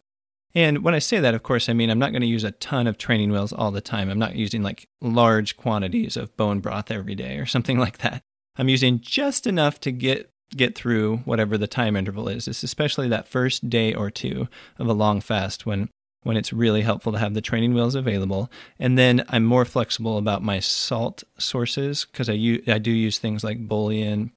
And 0.53 0.83
when 0.83 0.95
I 0.95 0.99
say 0.99 1.19
that, 1.19 1.33
of 1.33 1.43
course, 1.43 1.69
I 1.69 1.73
mean 1.73 1.89
I'm 1.89 1.99
not 1.99 2.11
going 2.11 2.21
to 2.21 2.27
use 2.27 2.43
a 2.43 2.51
ton 2.51 2.87
of 2.87 2.97
training 2.97 3.31
wheels 3.31 3.53
all 3.53 3.71
the 3.71 3.81
time. 3.81 4.09
I'm 4.09 4.19
not 4.19 4.35
using 4.35 4.63
like 4.63 4.87
large 5.01 5.57
quantities 5.57 6.17
of 6.17 6.35
bone 6.37 6.59
broth 6.59 6.91
every 6.91 7.15
day 7.15 7.37
or 7.37 7.45
something 7.45 7.77
like 7.85 7.99
that. 7.99 8.21
I'm 8.57 8.69
using 8.69 8.99
just 8.99 9.47
enough 9.47 9.79
to 9.81 9.91
get 9.91 10.29
get 10.55 10.75
through 10.75 11.17
whatever 11.19 11.57
the 11.57 11.67
time 11.67 11.95
interval 11.95 12.27
is. 12.27 12.45
It's 12.47 12.63
especially 12.63 13.07
that 13.07 13.27
first 13.27 13.69
day 13.69 13.93
or 13.93 14.11
two 14.11 14.49
of 14.77 14.87
a 14.87 14.93
long 14.93 15.21
fast 15.21 15.65
when 15.65 15.89
when 16.23 16.37
it's 16.37 16.53
really 16.53 16.81
helpful 16.81 17.11
to 17.13 17.17
have 17.17 17.33
the 17.33 17.41
training 17.41 17.73
wheels 17.73 17.95
available. 17.95 18.51
And 18.77 18.97
then 18.97 19.23
I'm 19.29 19.43
more 19.43 19.65
flexible 19.65 20.17
about 20.17 20.43
my 20.43 20.59
salt 20.59 21.23
sources 21.39 22.05
because 22.05 22.29
I, 22.29 22.33
u- 22.33 22.63
I 22.67 22.77
do 22.77 22.91
use 22.91 23.17
things 23.17 23.43
like 23.43 23.67
bouillon, 23.67 24.31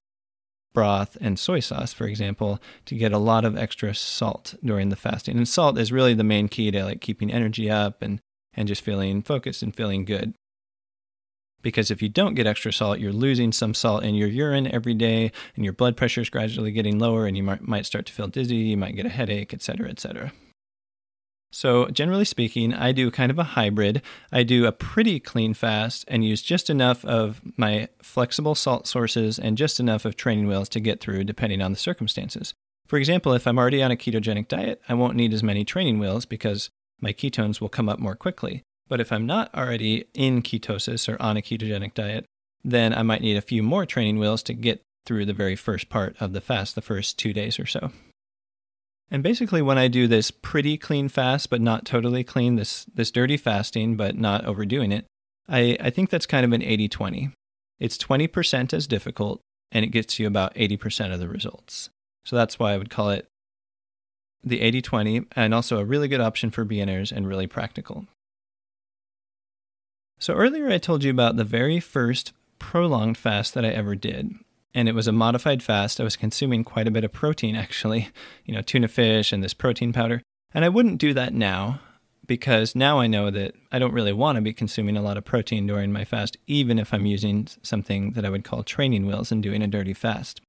broth, 0.75 1.16
and 1.21 1.38
soy 1.38 1.61
sauce, 1.61 1.95
for 1.95 2.07
example, 2.07 2.61
to 2.85 2.95
get 2.95 3.12
a 3.12 3.19
lot 3.19 3.47
of 3.47 3.57
extra 3.57 3.95
salt 3.95 4.54
during 4.62 4.90
the 4.90 4.97
fasting. 4.97 5.37
And 5.38 5.49
salt 5.49 5.78
is 5.78 5.93
really 5.93 6.12
the 6.12 6.25
main 6.25 6.49
key 6.49 6.71
to 6.71 6.85
like 6.85 7.00
keeping 7.00 7.33
energy 7.33 7.71
up 7.71 8.02
and, 8.02 8.21
and 8.52 8.69
just 8.69 8.83
feeling 8.83 9.23
focused 9.23 9.62
and 9.62 9.75
feeling 9.75 10.04
good 10.04 10.35
because 11.64 11.90
if 11.90 12.00
you 12.02 12.09
don't 12.09 12.35
get 12.35 12.47
extra 12.47 12.73
salt, 12.73 13.00
you're 13.00 13.12
losing 13.12 13.50
some 13.50 13.75
salt 13.75 14.04
in 14.04 14.14
your 14.14 14.28
urine 14.28 14.69
every 14.69 14.95
day, 14.95 15.33
and 15.57 15.64
your 15.64 15.73
blood 15.73 15.97
pressure 15.97 16.21
is 16.21 16.31
gradually 16.31 16.71
getting 16.71 17.00
lower, 17.00 17.26
and 17.26 17.37
you 17.37 17.43
might, 17.43 17.62
might 17.62 17.87
start 17.87 18.07
to 18.07 18.12
feel 18.12 18.28
dizzy, 18.28 18.57
you 18.57 18.76
might 18.76 18.95
get 18.95 19.07
a 19.07 19.09
headache, 19.09 19.52
etc., 19.52 19.88
etc. 19.88 20.33
So, 21.54 21.87
generally 21.87 22.25
speaking, 22.25 22.75
I 22.75 22.90
do 22.90 23.12
kind 23.12 23.30
of 23.30 23.38
a 23.38 23.44
hybrid. 23.44 24.02
I 24.32 24.42
do 24.42 24.66
a 24.66 24.73
pretty 24.73 25.20
clean 25.20 25.54
fast 25.54 26.04
and 26.08 26.25
use 26.25 26.42
just 26.42 26.68
enough 26.68 27.04
of 27.04 27.40
my 27.56 27.88
flexible 28.02 28.56
salt 28.56 28.88
sources 28.88 29.38
and 29.38 29.56
just 29.56 29.78
enough 29.78 30.04
of 30.04 30.16
training 30.16 30.49
wheels 30.49 30.68
to 30.70 30.80
get 30.80 31.00
through, 31.00 31.23
depending 31.23 31.62
on 31.62 31.70
the 31.70 31.78
circumstances. 31.78 32.54
For 32.87 32.99
example, 32.99 33.34
if 33.34 33.46
I'm 33.46 33.56
already 33.56 33.84
on 33.84 33.92
a 33.92 33.96
ketogenic 33.96 34.49
diet, 34.49 34.82
I 34.88 34.94
won't 34.94 35.14
need 35.14 35.32
as 35.32 35.44
many 35.44 35.64
training 35.64 36.00
wheels 36.00 36.26
because 36.26 36.70
my 37.00 37.12
ketones 37.12 37.61
will 37.61 37.68
come 37.68 37.88
up 37.88 38.00
more 38.00 38.16
quickly. 38.16 38.62
But 38.88 39.00
if 39.00 39.12
I'm 39.12 39.25
not 39.25 39.54
already 39.54 40.06
in 40.12 40.42
ketosis 40.42 41.08
or 41.08 41.23
on 41.23 41.37
a 41.37 41.40
ketogenic 41.40 41.94
diet, 41.94 42.26
then 42.64 42.92
I 42.92 43.04
might 43.04 43.23
need 43.23 43.37
a 43.37 43.40
few 43.40 43.62
more 43.62 43.87
training 43.87 44.18
wheels 44.18 44.42
to 44.44 44.54
get 44.54 44.82
through 45.06 45.26
the 45.26 45.32
very 45.32 45.54
first 45.54 45.88
part 45.88 46.16
of 46.18 46.32
the 46.32 46.40
fast, 46.40 46.75
the 46.75 46.82
first 46.82 47.16
two 47.16 47.32
days 47.32 47.61
or 47.61 47.66
so. 47.66 47.92
And 49.11 49.23
basically, 49.23 49.62
when 49.62 49.78
I 49.78 49.88
do 49.88 50.08
this 50.08 50.30
pretty 50.30 50.76
clean 50.76 51.08
fast, 51.08 51.50
but 51.50 51.61
not 51.61 51.84
totally 51.84 52.25
clean, 52.25 52.56
this, 52.56 52.84
this 52.94 53.11
dirty 53.11 53.37
fasting, 53.37 53.96
but 53.96 54.16
not 54.16 54.44
overdoing 54.44 54.92
it, 54.92 55.06
I, 55.49 55.76
I 55.80 55.90
think 55.90 56.11
that's 56.11 56.26
kind 56.26 56.44
of 56.44 56.52
an 56.52 56.62
80 56.62 56.88
20. 56.88 57.30
It's 57.78 57.99
20% 57.99 58.73
as 58.73 58.87
difficult, 58.87 59.40
and 59.73 59.84
it 59.84 59.88
gets 59.88 60.18
you 60.18 60.26
about 60.26 60.54
80% 60.54 61.12
of 61.12 61.20
the 61.20 61.28
results. 61.28 61.90
So 62.25 62.36
that's 62.36 62.58
why 62.58 62.73
I 62.73 62.78
would 62.78 62.90
call 62.90 63.10
it 63.10 63.26
the 64.43 64.60
80 64.60 64.82
20, 64.82 65.26
and 65.36 65.54
also 65.54 65.78
a 65.78 65.84
really 65.84 66.08
good 66.08 66.21
option 66.21 66.50
for 66.50 66.64
beginners 66.64 67.12
and 67.12 67.26
really 67.26 67.47
practical. 67.47 68.06
So 70.19 70.34
earlier 70.34 70.69
I 70.71 70.78
told 70.78 71.04
you 71.04 71.10
about 71.10 71.36
the 71.36 71.45
very 71.45 71.80
first 71.80 72.32
prolonged 72.58 73.19
fast 73.19 73.54
that 73.54 73.64
I 73.64 73.69
ever 73.69 73.95
did. 73.95 74.32
And 74.75 74.89
it 74.89 74.95
was 74.95 75.06
a 75.06 75.13
modified 75.13 75.63
fast. 75.63 76.00
I 76.00 76.04
was 76.04 76.17
consuming 76.17 76.65
quite 76.65 76.89
a 76.89 76.91
bit 76.91 77.04
of 77.04 77.13
protein, 77.13 77.54
actually, 77.54 78.08
you 78.45 78.54
know, 78.54 78.60
tuna 78.60 78.89
fish 78.89 79.32
and 79.32 79.43
this 79.43 79.54
protein 79.54 79.93
powder. 79.93 80.23
And 80.52 80.65
I 80.65 80.69
wouldn't 80.69 80.99
do 80.99 81.15
that 81.15 81.32
now 81.32 81.80
because 82.26 82.75
now 82.75 82.99
I 82.99 83.06
know 83.06 83.30
that 83.30 83.54
I 83.71 83.78
don't 83.78 83.93
really 83.93 84.13
want 84.13 84.37
to 84.37 84.43
be 84.43 84.52
consuming 84.52 84.97
a 84.97 85.02
lot 85.02 85.17
of 85.17 85.25
protein 85.25 85.67
during 85.67 85.93
my 85.93 86.04
fast, 86.04 86.37
even 86.47 86.78
if 86.78 86.93
I'm 86.93 87.06
using 87.06 87.49
something 87.63 88.13
that 88.13 88.25
I 88.25 88.30
would 88.30 88.45
call 88.45 88.63
training 88.63 89.06
wheels 89.06 89.30
and 89.30 89.43
doing 89.43 89.63
a 89.63 89.67
dirty 89.67 89.95
fast. 89.95 90.41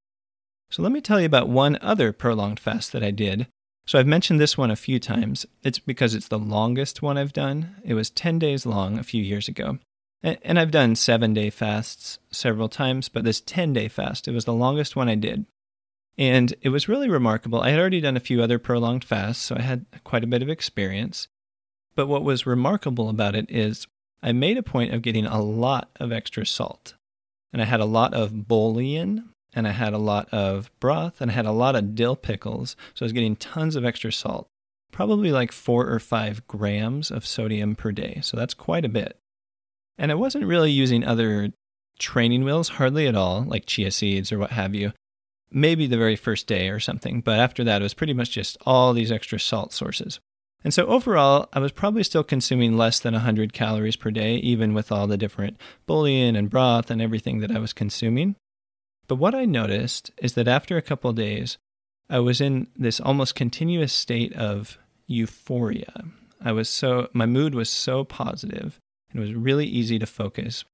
So 0.72 0.82
let 0.82 0.92
me 0.92 1.02
tell 1.02 1.20
you 1.20 1.26
about 1.26 1.50
one 1.50 1.78
other 1.82 2.12
prolonged 2.12 2.60
fast 2.60 2.92
that 2.94 3.04
I 3.04 3.12
did 3.12 3.48
so 3.88 4.00
I've 4.00 4.08
mentioned 4.08 4.40
this 4.40 4.58
one 4.58 4.72
a 4.72 4.76
few 4.76 5.00
times. 5.00 5.46
It's 5.64 5.78
because 5.78 6.16
it's 6.16 6.28
the 6.28 6.40
longest 6.40 7.02
one 7.02 7.18
I've 7.18 7.34
done. 7.34 7.76
It 7.84 7.94
was 7.94 8.10
10 8.10 8.40
days 8.40 8.66
long 8.66 8.98
a 8.98 9.04
few 9.04 9.22
years 9.22 9.48
ago. 9.48 9.78
And 10.26 10.58
I've 10.58 10.72
done 10.72 10.96
seven 10.96 11.36
day 11.36 11.52
fasts 11.52 12.18
several 12.32 12.68
times, 12.68 13.10
but 13.10 13.24
this 13.24 13.42
10 13.42 13.74
day 13.74 13.88
fast, 13.88 14.28
it 14.28 14.32
was 14.32 14.46
the 14.46 14.54
longest 14.54 14.96
one 14.96 15.08
I 15.08 15.14
did. 15.14 15.46
And 16.18 16.56
it 16.62 16.70
was 16.70 16.88
really 16.88 17.10
remarkable. 17.10 17.62
I 17.62 17.70
had 17.70 17.80
already 17.80 18.02
done 18.02 18.18
a 18.18 18.22
few 18.22 18.42
other 18.42 18.58
prolonged 18.58 19.04
fasts, 19.04 19.44
so 19.44 19.56
I 19.56 19.62
had 19.62 19.86
quite 20.04 20.24
a 20.24 20.28
bit 20.28 20.42
of 20.42 20.50
experience. 20.50 21.28
But 21.94 22.08
what 22.08 22.24
was 22.24 22.48
remarkable 22.48 23.10
about 23.10 23.36
it 23.36 23.46
is 23.50 23.86
I 24.24 24.32
made 24.32 24.58
a 24.58 24.64
point 24.64 24.94
of 24.94 25.04
getting 25.04 25.28
a 25.28 25.42
lot 25.42 25.92
of 25.98 26.12
extra 26.12 26.46
salt. 26.46 26.96
And 27.54 27.62
I 27.62 27.66
had 27.66 27.80
a 27.80 27.86
lot 27.86 28.14
of 28.16 28.48
bouillon, 28.48 29.30
and 29.56 29.68
I 29.68 29.72
had 29.72 29.94
a 29.94 30.00
lot 30.00 30.28
of 30.34 30.72
broth 30.80 31.22
and 31.22 31.32
I 31.32 31.34
had 31.34 31.46
a 31.46 31.52
lot 31.52 31.76
of 31.76 31.96
dill 31.96 32.16
pickles. 32.16 32.76
So 32.94 33.04
I 33.04 33.06
was 33.06 33.14
getting 33.14 33.36
tons 33.36 33.76
of 33.76 33.86
extra 33.86 34.12
salt, 34.12 34.48
probably 34.92 35.32
like 35.32 35.52
four 35.52 35.88
or 35.88 36.00
five 36.00 36.46
grams 36.48 37.10
of 37.12 37.26
sodium 37.26 37.76
per 37.76 37.92
day. 37.92 38.20
So 38.22 38.36
that's 38.36 38.54
quite 38.54 38.84
a 38.84 38.90
bit. 38.90 39.18
And 39.98 40.12
I 40.12 40.16
wasn't 40.16 40.46
really 40.46 40.72
using 40.72 41.04
other 41.04 41.52
training 42.00 42.44
wheels 42.44 42.70
hardly 42.70 43.08
at 43.08 43.16
all, 43.16 43.44
like 43.44 43.66
chia 43.66 43.92
seeds 43.92 44.32
or 44.32 44.40
what 44.40 44.52
have 44.52 44.76
you. 44.76 44.92
Maybe 45.52 45.88
the 45.88 45.98
very 45.98 46.16
first 46.16 46.48
day 46.48 46.70
or 46.70 46.80
something, 46.80 47.22
but 47.22 47.40
after 47.40 47.64
that, 47.64 47.82
it 47.82 47.84
was 47.84 47.94
pretty 47.94 48.14
much 48.14 48.32
just 48.32 48.58
all 48.66 48.94
these 48.94 49.12
extra 49.12 49.40
salt 49.40 49.72
sources. 49.72 50.20
And 50.64 50.74
so 50.74 50.88
overall, 50.88 51.48
I 51.54 51.60
was 51.60 51.72
probably 51.72 52.04
still 52.04 52.24
consuming 52.24 52.76
less 52.76 53.00
than 53.00 53.14
100 53.14 53.54
calories 53.54 53.96
per 53.96 54.10
day, 54.10 54.38
even 54.38 54.74
with 54.74 54.92
all 54.92 55.06
the 55.06 55.18
different 55.18 55.58
bouillon 55.86 56.36
and 56.36 56.50
broth 56.50 56.90
and 56.90 57.02
everything 57.02 57.40
that 57.40 57.52
I 57.52 57.60
was 57.60 57.72
consuming. 57.72 58.36
But 59.08 59.18
what 59.18 59.36
I 59.36 59.46
noticed 59.46 60.12
is 60.18 60.34
that 60.34 60.48
after 60.48 60.76
a 60.76 60.82
couple 60.82 61.14
days, 61.14 61.60
I 62.10 62.20
was 62.20 62.42
in 62.42 62.68
this 62.76 63.00
almost 63.00 63.36
continuous 63.36 63.94
state 63.94 64.34
of 64.34 64.80
euphoria. 65.06 66.06
I 66.44 66.52
was 66.52 66.68
so, 66.68 67.10
my 67.14 67.28
mood 67.28 67.54
was 67.54 67.70
so 67.70 68.04
positive 68.04 68.80
it 69.15 69.19
was 69.19 69.34
really 69.34 69.65
easy 69.65 69.97
to 69.99 70.06
focus. 70.06 70.65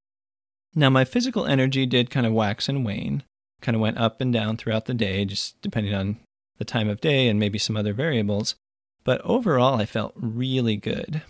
Now, 0.73 0.89
my 0.89 1.06
physical 1.06 1.45
energy 1.45 1.86
did 1.86 2.10
kind 2.10 2.25
of 2.25 2.34
wax 2.34 2.67
and 2.69 2.86
wane, 2.86 3.23
kind 3.62 3.75
of 3.75 3.82
went 3.82 3.97
up 3.97 4.21
and 4.21 4.32
down 4.32 4.58
throughout 4.58 4.86
the 4.86 4.93
day, 4.93 5.25
just 5.25 5.62
depending 5.62 5.93
on 5.93 6.17
the 6.58 6.65
time 6.65 6.89
of 6.89 7.01
day 7.01 7.27
and 7.27 7.39
maybe 7.39 7.60
some 7.60 7.75
other 7.75 7.93
variables. 7.93 8.56
But 9.04 9.21
overall, 9.21 9.80
I 9.80 9.86
felt 9.86 10.13
really 10.15 10.77
good. 10.77 11.23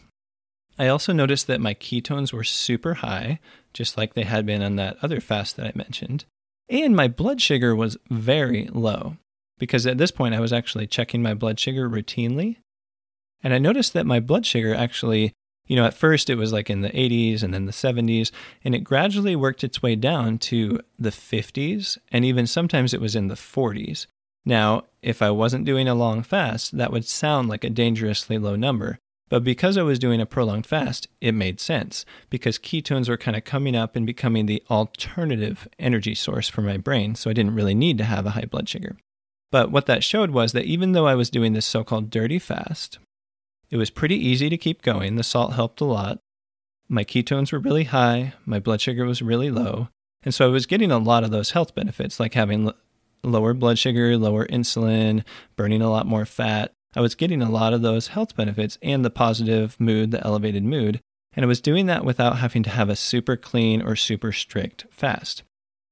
I 0.77 0.87
also 0.87 1.13
noticed 1.13 1.47
that 1.47 1.61
my 1.61 1.73
ketones 1.73 2.33
were 2.33 2.43
super 2.43 2.95
high, 2.95 3.39
just 3.73 3.97
like 3.97 4.13
they 4.13 4.23
had 4.23 4.45
been 4.45 4.61
on 4.61 4.77
that 4.77 4.97
other 5.01 5.19
fast 5.19 5.57
that 5.57 5.67
I 5.67 5.71
mentioned. 5.75 6.25
And 6.69 6.95
my 6.95 7.07
blood 7.07 7.41
sugar 7.41 7.75
was 7.75 7.97
very 8.09 8.69
low 8.71 9.17
because 9.59 9.85
at 9.85 9.97
this 9.97 10.11
point 10.11 10.33
I 10.33 10.39
was 10.39 10.53
actually 10.53 10.87
checking 10.87 11.21
my 11.21 11.33
blood 11.33 11.59
sugar 11.59 11.89
routinely. 11.89 12.57
And 13.43 13.53
I 13.53 13.57
noticed 13.57 13.93
that 13.93 14.05
my 14.05 14.19
blood 14.19 14.45
sugar 14.45 14.73
actually, 14.73 15.33
you 15.67 15.75
know, 15.75 15.85
at 15.85 15.93
first 15.93 16.29
it 16.29 16.35
was 16.35 16.51
like 16.51 16.69
in 16.69 16.81
the 16.81 16.89
80s 16.89 17.43
and 17.43 17.53
then 17.53 17.65
the 17.65 17.71
70s, 17.71 18.31
and 18.63 18.75
it 18.75 18.83
gradually 18.83 19.35
worked 19.35 19.63
its 19.63 19.81
way 19.81 19.95
down 19.95 20.37
to 20.39 20.79
the 20.99 21.11
50s, 21.11 21.97
and 22.11 22.25
even 22.25 22.47
sometimes 22.47 22.93
it 22.93 23.01
was 23.01 23.15
in 23.15 23.27
the 23.27 23.35
40s. 23.35 24.07
Now, 24.45 24.85
if 25.01 25.21
I 25.21 25.29
wasn't 25.29 25.65
doing 25.65 25.87
a 25.87 25.95
long 25.95 26.23
fast, 26.23 26.77
that 26.77 26.91
would 26.91 27.05
sound 27.05 27.47
like 27.47 27.63
a 27.63 27.69
dangerously 27.69 28.37
low 28.37 28.55
number. 28.55 28.97
But 29.29 29.45
because 29.45 29.77
I 29.77 29.83
was 29.83 29.97
doing 29.97 30.19
a 30.19 30.25
prolonged 30.25 30.65
fast, 30.65 31.07
it 31.21 31.33
made 31.33 31.61
sense 31.61 32.05
because 32.29 32.59
ketones 32.59 33.07
were 33.07 33.15
kind 33.15 33.37
of 33.37 33.45
coming 33.45 33.77
up 33.77 33.95
and 33.95 34.05
becoming 34.05 34.45
the 34.45 34.61
alternative 34.69 35.69
energy 35.79 36.15
source 36.15 36.49
for 36.49 36.61
my 36.61 36.75
brain, 36.75 37.15
so 37.15 37.29
I 37.29 37.33
didn't 37.33 37.55
really 37.55 37.75
need 37.75 37.97
to 37.99 38.03
have 38.03 38.25
a 38.25 38.31
high 38.31 38.43
blood 38.43 38.67
sugar. 38.67 38.97
But 39.49 39.71
what 39.71 39.85
that 39.85 40.03
showed 40.03 40.31
was 40.31 40.51
that 40.51 40.65
even 40.65 40.91
though 40.91 41.07
I 41.07 41.15
was 41.15 41.29
doing 41.29 41.53
this 41.53 41.65
so 41.65 41.83
called 41.85 42.09
dirty 42.09 42.39
fast, 42.39 42.99
it 43.71 43.77
was 43.77 43.89
pretty 43.89 44.15
easy 44.15 44.49
to 44.49 44.57
keep 44.57 44.83
going. 44.83 45.15
The 45.15 45.23
salt 45.23 45.53
helped 45.53 45.81
a 45.81 45.85
lot. 45.85 46.19
My 46.87 47.03
ketones 47.03 47.51
were 47.51 47.59
really 47.59 47.85
high, 47.85 48.33
my 48.45 48.59
blood 48.59 48.81
sugar 48.81 49.05
was 49.05 49.21
really 49.21 49.49
low, 49.49 49.87
and 50.23 50.33
so 50.33 50.45
I 50.45 50.51
was 50.51 50.65
getting 50.65 50.91
a 50.91 50.99
lot 50.99 51.23
of 51.23 51.31
those 51.31 51.51
health 51.51 51.73
benefits 51.73 52.19
like 52.19 52.33
having 52.33 52.71
lower 53.23 53.53
blood 53.53 53.79
sugar, 53.79 54.17
lower 54.17 54.45
insulin, 54.47 55.23
burning 55.55 55.81
a 55.81 55.89
lot 55.89 56.05
more 56.05 56.25
fat, 56.25 56.73
I 56.93 56.99
was 56.99 57.15
getting 57.15 57.41
a 57.41 57.49
lot 57.49 57.73
of 57.73 57.81
those 57.81 58.07
health 58.07 58.35
benefits 58.35 58.77
and 58.81 59.05
the 59.05 59.09
positive 59.09 59.79
mood, 59.79 60.11
the 60.11 60.25
elevated 60.25 60.63
mood. 60.63 60.99
And 61.33 61.45
I 61.45 61.47
was 61.47 61.61
doing 61.61 61.85
that 61.85 62.03
without 62.03 62.39
having 62.39 62.63
to 62.63 62.69
have 62.69 62.89
a 62.89 62.97
super 62.97 63.37
clean 63.37 63.81
or 63.81 63.95
super 63.95 64.33
strict 64.33 64.85
fast. 64.91 65.43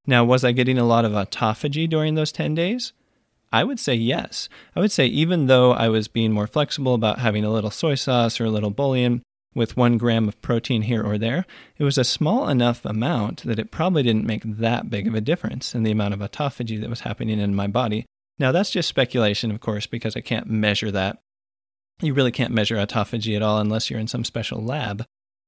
Now, 0.06 0.26
was 0.26 0.44
I 0.44 0.52
getting 0.52 0.78
a 0.78 0.84
lot 0.84 1.06
of 1.06 1.13
autophagy 1.13 1.89
during 1.89 2.15
those 2.15 2.34
10 2.34 2.54
days? 2.54 2.92
I 3.52 3.64
would 3.64 3.80
say 3.80 3.96
yes. 3.96 4.48
I 4.76 4.80
would 4.80 4.92
say 4.92 5.06
even 5.08 5.48
though 5.48 5.72
I 5.72 5.90
was 5.90 6.08
being 6.08 6.32
more 6.32 6.48
flexible 6.48 6.94
about 6.94 7.20
having 7.20 7.44
a 7.44 7.52
little 7.52 7.72
soy 7.72 7.96
sauce 7.96 8.40
or 8.40 8.46
a 8.46 8.52
little 8.52 8.70
bouillon 8.70 9.24
with 9.56 9.76
one 9.76 9.98
gram 9.98 10.28
of 10.28 10.42
protein 10.42 10.84
here 10.84 11.04
or 11.04 11.18
there, 11.18 11.46
it 11.78 11.84
was 11.84 11.98
a 11.98 12.04
small 12.04 12.48
enough 12.48 12.86
amount 12.86 13.44
that 13.44 13.58
it 13.60 13.72
probably 13.72 14.04
didn't 14.04 14.26
make 14.26 14.44
that 14.46 14.90
big 14.90 15.08
of 15.08 15.16
a 15.16 15.22
difference 15.22 15.74
in 15.74 15.84
the 15.84 15.92
amount 15.92 16.14
of 16.14 16.20
autophagy 16.20 16.80
that 16.80 16.90
was 16.90 17.02
happening 17.02 17.40
in 17.40 17.56
my 17.56 17.68
body. 17.68 18.06
Now, 18.38 18.52
that's 18.52 18.72
just 18.72 18.88
speculation, 18.88 19.52
of 19.52 19.60
course, 19.60 19.88
because 19.88 20.16
I 20.16 20.22
can't 20.22 20.48
measure 20.48 20.92
that. 20.92 21.20
You 22.02 22.14
really 22.14 22.32
can't 22.32 22.54
measure 22.54 22.78
autophagy 22.78 23.36
at 23.36 23.42
all 23.42 23.60
unless 23.60 23.90
you're 23.90 24.00
in 24.00 24.08
some 24.08 24.24
special 24.24 24.64
lab. 24.64 25.04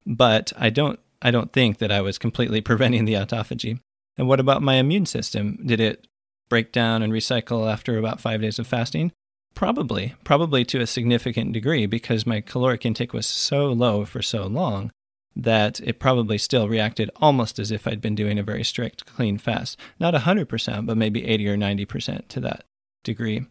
But 0.05 0.51
I 0.57 0.69
don't, 0.71 0.99
I 1.21 1.31
don't 1.31 1.53
think 1.53 1.77
that 1.77 1.91
I 1.91 2.01
was 2.01 2.17
completely 2.17 2.59
preventing 2.69 3.05
the 3.05 3.13
autophagy. 3.13 3.79
And 4.17 4.27
what 4.27 4.39
about 4.39 4.61
my 4.61 4.75
immune 4.75 5.05
system? 5.05 5.59
Did 5.65 5.79
it 5.79 6.07
break 6.51 6.73
down 6.73 7.01
and 7.01 7.13
recycle 7.13 7.71
after 7.71 7.97
about 7.97 8.19
five 8.19 8.41
days 8.41 8.59
of 8.59 8.67
fasting? 8.67 9.13
Probably, 9.55 10.15
probably 10.25 10.65
to 10.65 10.81
a 10.81 10.85
significant 10.85 11.53
degree 11.53 11.85
because 11.85 12.27
my 12.27 12.41
caloric 12.41 12.85
intake 12.85 13.13
was 13.13 13.25
so 13.25 13.71
low 13.71 14.03
for 14.03 14.21
so 14.21 14.47
long 14.47 14.91
that 15.33 15.79
it 15.79 15.97
probably 15.97 16.37
still 16.37 16.67
reacted 16.67 17.09
almost 17.15 17.57
as 17.57 17.71
if 17.71 17.87
I'd 17.87 18.01
been 18.01 18.15
doing 18.15 18.37
a 18.37 18.43
very 18.43 18.65
strict 18.65 19.05
clean 19.05 19.37
fast. 19.37 19.79
Not 19.97 20.13
100%, 20.13 20.85
but 20.85 20.97
maybe 20.97 21.25
80 21.25 21.47
or 21.47 21.55
90% 21.55 22.27
to 22.27 22.41
that 22.41 22.65
degree. 23.05 23.45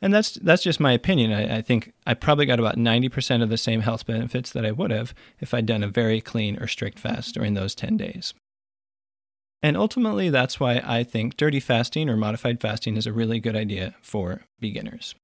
And 0.00 0.14
that's 0.14 0.34
that's 0.34 0.62
just 0.62 0.78
my 0.78 0.92
opinion. 0.92 1.32
I, 1.32 1.56
I, 1.56 1.60
think 1.60 1.92
I 2.06 2.14
probably 2.14 2.46
got 2.46 2.60
about 2.60 2.76
90% 2.76 3.42
of 3.42 3.48
the 3.48 3.56
same 3.56 3.80
health 3.80 4.06
benefits 4.06 4.52
that 4.52 4.64
I 4.64 4.70
would 4.70 4.92
have 4.92 5.12
if 5.40 5.52
I'd 5.52 5.66
done 5.66 5.82
a 5.82 5.88
very 5.88 6.20
clean 6.20 6.56
or 6.58 6.68
strict 6.68 7.00
fast 7.00 7.34
during 7.34 7.54
those 7.54 7.74
10 7.74 7.96
days. 7.96 8.32
And 9.62 9.76
ultimately, 9.76 10.30
that's 10.30 10.60
why 10.60 10.80
I 10.84 11.02
think 11.02 11.36
dirty 11.36 11.60
fasting 11.60 12.08
or 12.08 12.16
modified 12.16 12.60
fasting 12.60 12.96
is 12.96 13.06
a 13.06 13.12
really 13.12 13.40
good 13.40 13.56
idea 13.56 13.94
for 14.00 14.42
beginners. 14.60 15.14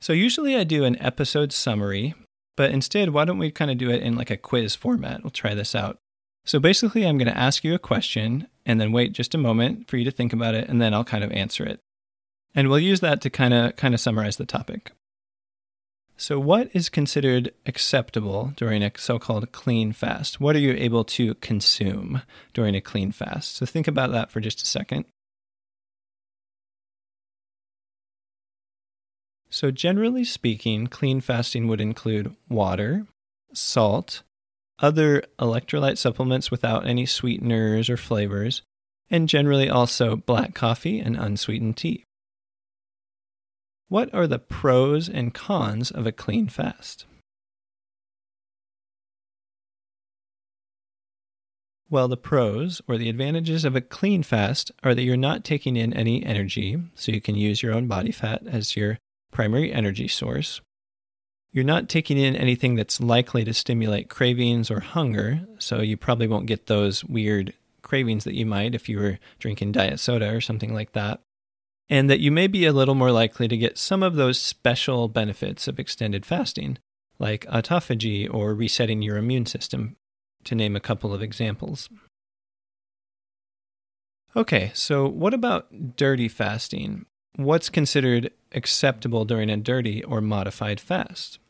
So, 0.00 0.12
usually 0.12 0.56
I 0.56 0.64
do 0.64 0.84
an 0.84 1.00
episode 1.00 1.52
summary, 1.52 2.14
but 2.56 2.70
instead, 2.70 3.10
why 3.10 3.24
don't 3.24 3.38
we 3.38 3.50
kind 3.50 3.70
of 3.70 3.78
do 3.78 3.90
it 3.90 4.02
in 4.02 4.14
like 4.14 4.30
a 4.30 4.36
quiz 4.36 4.74
format? 4.74 5.22
We'll 5.22 5.30
try 5.30 5.54
this 5.54 5.74
out. 5.74 5.98
So, 6.44 6.58
basically, 6.58 7.06
I'm 7.06 7.18
going 7.18 7.32
to 7.32 7.38
ask 7.38 7.64
you 7.64 7.74
a 7.74 7.78
question 7.78 8.46
and 8.66 8.80
then 8.80 8.92
wait 8.92 9.12
just 9.12 9.34
a 9.34 9.38
moment 9.38 9.88
for 9.88 9.96
you 9.96 10.04
to 10.04 10.10
think 10.10 10.32
about 10.32 10.54
it, 10.54 10.68
and 10.68 10.80
then 10.80 10.92
I'll 10.92 11.04
kind 11.04 11.24
of 11.24 11.32
answer 11.32 11.64
it. 11.64 11.80
And 12.54 12.68
we'll 12.68 12.78
use 12.78 13.00
that 13.00 13.20
to 13.22 13.30
kind 13.30 13.54
of 13.54 13.76
kind 13.76 13.94
of 13.94 14.00
summarize 14.00 14.36
the 14.36 14.44
topic. 14.44 14.92
So, 16.20 16.38
what 16.38 16.68
is 16.74 16.90
considered 16.90 17.54
acceptable 17.64 18.52
during 18.54 18.82
a 18.82 18.92
so 18.98 19.18
called 19.18 19.52
clean 19.52 19.92
fast? 19.92 20.38
What 20.38 20.54
are 20.54 20.58
you 20.58 20.74
able 20.74 21.02
to 21.04 21.32
consume 21.36 22.20
during 22.52 22.74
a 22.74 22.82
clean 22.82 23.10
fast? 23.10 23.56
So, 23.56 23.64
think 23.64 23.88
about 23.88 24.12
that 24.12 24.30
for 24.30 24.38
just 24.38 24.60
a 24.60 24.66
second. 24.66 25.06
So, 29.48 29.70
generally 29.70 30.24
speaking, 30.24 30.88
clean 30.88 31.22
fasting 31.22 31.68
would 31.68 31.80
include 31.80 32.36
water, 32.50 33.06
salt, 33.54 34.22
other 34.78 35.22
electrolyte 35.38 35.96
supplements 35.96 36.50
without 36.50 36.86
any 36.86 37.06
sweeteners 37.06 37.88
or 37.88 37.96
flavors, 37.96 38.60
and 39.08 39.26
generally 39.26 39.70
also 39.70 40.16
black 40.16 40.52
coffee 40.52 41.00
and 41.00 41.16
unsweetened 41.16 41.78
tea. 41.78 42.04
What 43.90 44.14
are 44.14 44.28
the 44.28 44.38
pros 44.38 45.08
and 45.08 45.34
cons 45.34 45.90
of 45.90 46.06
a 46.06 46.12
clean 46.12 46.46
fast? 46.46 47.06
Well, 51.90 52.06
the 52.06 52.16
pros 52.16 52.80
or 52.86 52.96
the 52.96 53.08
advantages 53.08 53.64
of 53.64 53.74
a 53.74 53.80
clean 53.80 54.22
fast 54.22 54.70
are 54.84 54.94
that 54.94 55.02
you're 55.02 55.16
not 55.16 55.42
taking 55.42 55.76
in 55.76 55.92
any 55.92 56.24
energy, 56.24 56.80
so 56.94 57.10
you 57.10 57.20
can 57.20 57.34
use 57.34 57.64
your 57.64 57.74
own 57.74 57.88
body 57.88 58.12
fat 58.12 58.46
as 58.46 58.76
your 58.76 58.96
primary 59.32 59.72
energy 59.72 60.06
source. 60.06 60.60
You're 61.50 61.64
not 61.64 61.88
taking 61.88 62.16
in 62.16 62.36
anything 62.36 62.76
that's 62.76 63.00
likely 63.00 63.42
to 63.42 63.52
stimulate 63.52 64.08
cravings 64.08 64.70
or 64.70 64.78
hunger, 64.78 65.40
so 65.58 65.80
you 65.80 65.96
probably 65.96 66.28
won't 66.28 66.46
get 66.46 66.66
those 66.66 67.04
weird 67.04 67.54
cravings 67.82 68.22
that 68.22 68.36
you 68.36 68.46
might 68.46 68.76
if 68.76 68.88
you 68.88 69.00
were 69.00 69.18
drinking 69.40 69.72
diet 69.72 69.98
soda 69.98 70.32
or 70.32 70.40
something 70.40 70.72
like 70.72 70.92
that 70.92 71.20
and 71.90 72.08
that 72.08 72.20
you 72.20 72.30
may 72.30 72.46
be 72.46 72.64
a 72.64 72.72
little 72.72 72.94
more 72.94 73.10
likely 73.10 73.48
to 73.48 73.56
get 73.56 73.76
some 73.76 74.00
of 74.02 74.14
those 74.14 74.40
special 74.40 75.08
benefits 75.08 75.66
of 75.66 75.80
extended 75.80 76.24
fasting, 76.24 76.78
like 77.18 77.44
autophagy 77.46 78.32
or 78.32 78.54
resetting 78.54 79.02
your 79.02 79.16
immune 79.16 79.44
system, 79.44 79.96
to 80.44 80.54
name 80.54 80.76
a 80.76 80.80
couple 80.80 81.12
of 81.12 81.20
examples. 81.20 81.88
Okay, 84.36 84.70
so 84.72 85.08
what 85.08 85.34
about 85.34 85.96
dirty 85.96 86.28
fasting? 86.28 87.06
What's 87.34 87.68
considered 87.68 88.30
acceptable 88.52 89.24
during 89.24 89.50
a 89.50 89.56
dirty 89.56 90.04
or 90.04 90.20
modified 90.20 90.78
fast? 90.78 91.40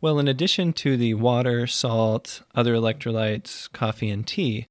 Well, 0.00 0.20
in 0.20 0.28
addition 0.28 0.72
to 0.74 0.96
the 0.96 1.14
water, 1.14 1.66
salt, 1.66 2.42
other 2.54 2.74
electrolytes, 2.74 3.70
coffee, 3.72 4.10
and 4.10 4.24
tea, 4.24 4.68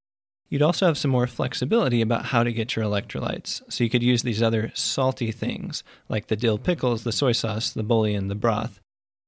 You'd 0.48 0.62
also 0.62 0.86
have 0.86 0.96
some 0.96 1.10
more 1.10 1.26
flexibility 1.26 2.00
about 2.00 2.26
how 2.26 2.42
to 2.42 2.52
get 2.52 2.74
your 2.74 2.84
electrolytes. 2.84 3.60
So 3.70 3.84
you 3.84 3.90
could 3.90 4.02
use 4.02 4.22
these 4.22 4.42
other 4.42 4.72
salty 4.74 5.30
things, 5.30 5.84
like 6.08 6.28
the 6.28 6.36
dill 6.36 6.58
pickles, 6.58 7.04
the 7.04 7.12
soy 7.12 7.32
sauce, 7.32 7.70
the 7.70 7.82
bouillon, 7.82 8.28
the 8.28 8.34
broth. 8.34 8.80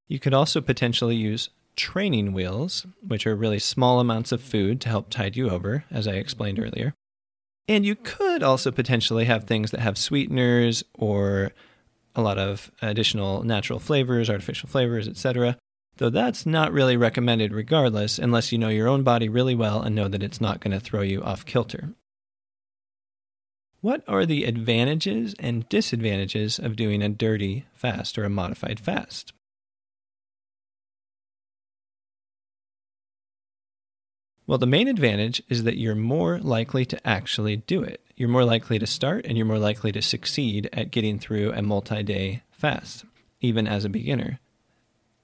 You 0.08 0.18
could 0.18 0.32
also 0.32 0.60
potentially 0.60 1.16
use 1.16 1.50
training 1.76 2.32
wheels, 2.32 2.86
which 3.06 3.26
are 3.26 3.36
really 3.36 3.58
small 3.58 4.00
amounts 4.00 4.32
of 4.32 4.40
food 4.40 4.80
to 4.80 4.88
help 4.88 5.10
tide 5.10 5.36
you 5.36 5.50
over, 5.50 5.84
as 5.90 6.08
I 6.08 6.14
explained 6.14 6.58
earlier. 6.58 6.94
And 7.68 7.84
you 7.84 7.94
could 7.94 8.42
also 8.42 8.70
potentially 8.70 9.26
have 9.26 9.44
things 9.44 9.70
that 9.70 9.80
have 9.80 9.98
sweeteners 9.98 10.82
or 10.94 11.52
a 12.16 12.22
lot 12.22 12.38
of 12.38 12.72
additional 12.82 13.44
natural 13.44 13.78
flavors, 13.78 14.30
artificial 14.30 14.68
flavors, 14.68 15.06
etc 15.06 15.56
though 15.96 16.10
that's 16.10 16.46
not 16.46 16.72
really 16.72 16.96
recommended 16.96 17.52
regardless 17.52 18.18
unless 18.18 18.52
you 18.52 18.58
know 18.58 18.68
your 18.68 18.88
own 18.88 19.02
body 19.02 19.28
really 19.28 19.54
well 19.54 19.82
and 19.82 19.94
know 19.94 20.08
that 20.08 20.22
it's 20.22 20.40
not 20.40 20.60
going 20.60 20.72
to 20.72 20.80
throw 20.80 21.02
you 21.02 21.22
off 21.22 21.44
kilter. 21.44 21.94
What 23.80 24.04
are 24.06 24.26
the 24.26 24.44
advantages 24.44 25.34
and 25.38 25.68
disadvantages 25.68 26.58
of 26.58 26.76
doing 26.76 27.02
a 27.02 27.08
dirty 27.08 27.66
fast 27.72 28.18
or 28.18 28.24
a 28.24 28.30
modified 28.30 28.78
fast? 28.78 29.32
Well, 34.46 34.58
the 34.58 34.66
main 34.66 34.88
advantage 34.88 35.42
is 35.48 35.62
that 35.62 35.78
you're 35.78 35.94
more 35.94 36.40
likely 36.40 36.84
to 36.86 37.06
actually 37.06 37.56
do 37.56 37.82
it. 37.82 38.04
You're 38.16 38.28
more 38.28 38.44
likely 38.44 38.80
to 38.80 38.86
start 38.86 39.24
and 39.24 39.36
you're 39.36 39.46
more 39.46 39.60
likely 39.60 39.92
to 39.92 40.02
succeed 40.02 40.68
at 40.72 40.90
getting 40.90 41.18
through 41.18 41.52
a 41.52 41.62
multi 41.62 42.02
day 42.02 42.42
fast, 42.50 43.04
even 43.40 43.68
as 43.68 43.84
a 43.84 43.88
beginner. 43.88 44.40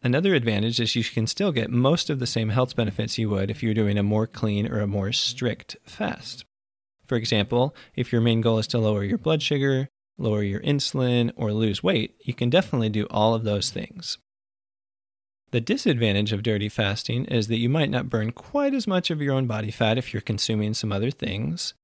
Another 0.07 0.37
advantage 0.37 0.79
is 0.79 0.95
you 0.95 1.03
can 1.03 1.27
still 1.27 1.51
get 1.51 1.69
most 1.69 2.11
of 2.11 2.21
the 2.21 2.29
same 2.29 2.51
health 2.51 2.77
benefits 2.77 3.19
you 3.19 3.29
would 3.31 3.51
if 3.51 3.61
you're 3.61 3.75
doing 3.75 3.99
a 3.99 4.05
more 4.05 4.29
clean 4.29 4.71
or 4.71 4.79
a 4.79 4.87
more 4.87 5.11
strict 5.11 5.75
fast. 5.83 6.45
For 7.09 7.17
example, 7.17 7.75
if 7.97 8.13
your 8.13 8.21
main 8.21 8.41
goal 8.41 8.61
is 8.61 8.69
to 8.69 8.79
lower 8.79 9.03
your 9.03 9.19
blood 9.19 9.43
sugar, 9.43 9.89
lower 10.17 10.45
your 10.45 10.61
insulin, 10.61 11.33
or 11.35 11.53
lose 11.53 11.83
weight, 11.83 12.15
you 12.21 12.35
can 12.35 12.51
definitely 12.51 12.89
do 12.89 13.09
all 13.11 13.35
of 13.35 13.43
those 13.43 13.71
things. 13.71 14.19
The 15.51 15.61
disadvantage 15.61 16.33
of 16.33 16.45
dirty 16.45 16.69
fasting 16.69 17.25
is 17.25 17.49
that 17.49 17.59
you 17.59 17.69
might 17.69 17.91
not 17.91 18.09
burn 18.09 18.31
quite 18.31 18.75
as 18.75 18.87
much 18.87 19.11
of 19.11 19.21
your 19.21 19.35
own 19.35 19.49
body 19.49 19.73
fat 19.73 19.99
if 19.99 20.15
you're 20.15 20.21
consuming 20.21 20.75
some 20.75 20.93
other 20.93 21.11
things, 21.11 21.75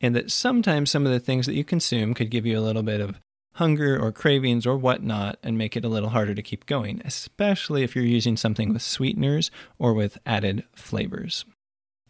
and 0.00 0.16
that 0.16 0.30
sometimes 0.30 0.90
some 0.90 1.04
of 1.04 1.12
the 1.12 1.20
things 1.20 1.44
that 1.44 1.54
you 1.54 1.64
consume 1.64 2.14
could 2.14 2.30
give 2.30 2.46
you 2.46 2.58
a 2.58 2.64
little 2.64 2.82
bit 2.82 3.02
of 3.02 3.20
hunger 3.54 3.98
or 3.98 4.12
cravings 4.12 4.66
or 4.66 4.76
whatnot 4.76 5.38
and 5.42 5.58
make 5.58 5.76
it 5.76 5.84
a 5.84 5.88
little 5.88 6.10
harder 6.10 6.34
to 6.34 6.42
keep 6.42 6.66
going, 6.66 7.02
especially 7.04 7.82
if 7.82 7.94
you're 7.94 8.04
using 8.04 8.36
something 8.36 8.72
with 8.72 8.82
sweeteners 8.82 9.50
or 9.78 9.92
with 9.94 10.18
added 10.24 10.64
flavors. 10.74 11.44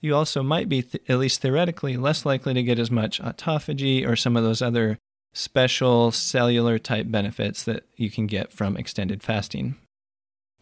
You 0.00 0.16
also 0.16 0.42
might 0.42 0.68
be, 0.68 0.83
th- 0.83 1.02
at 1.09 1.18
least 1.18 1.40
theoretically, 1.40 1.96
less 1.96 2.26
likely 2.26 2.55
to 2.55 2.62
get 2.62 2.78
as 2.78 2.90
much 2.90 3.20
autophagy 3.20 4.07
or 4.07 4.16
some 4.16 4.37
of 4.37 4.42
those 4.42 4.62
other 4.62 4.98
special 5.33 6.11
cellular 6.11 6.78
type 6.78 7.07
benefits 7.09 7.64
that 7.64 7.85
you 7.96 8.11
can 8.11 8.26
get 8.26 8.52
from 8.52 8.76
extended 8.76 9.22
fasting. 9.22 9.76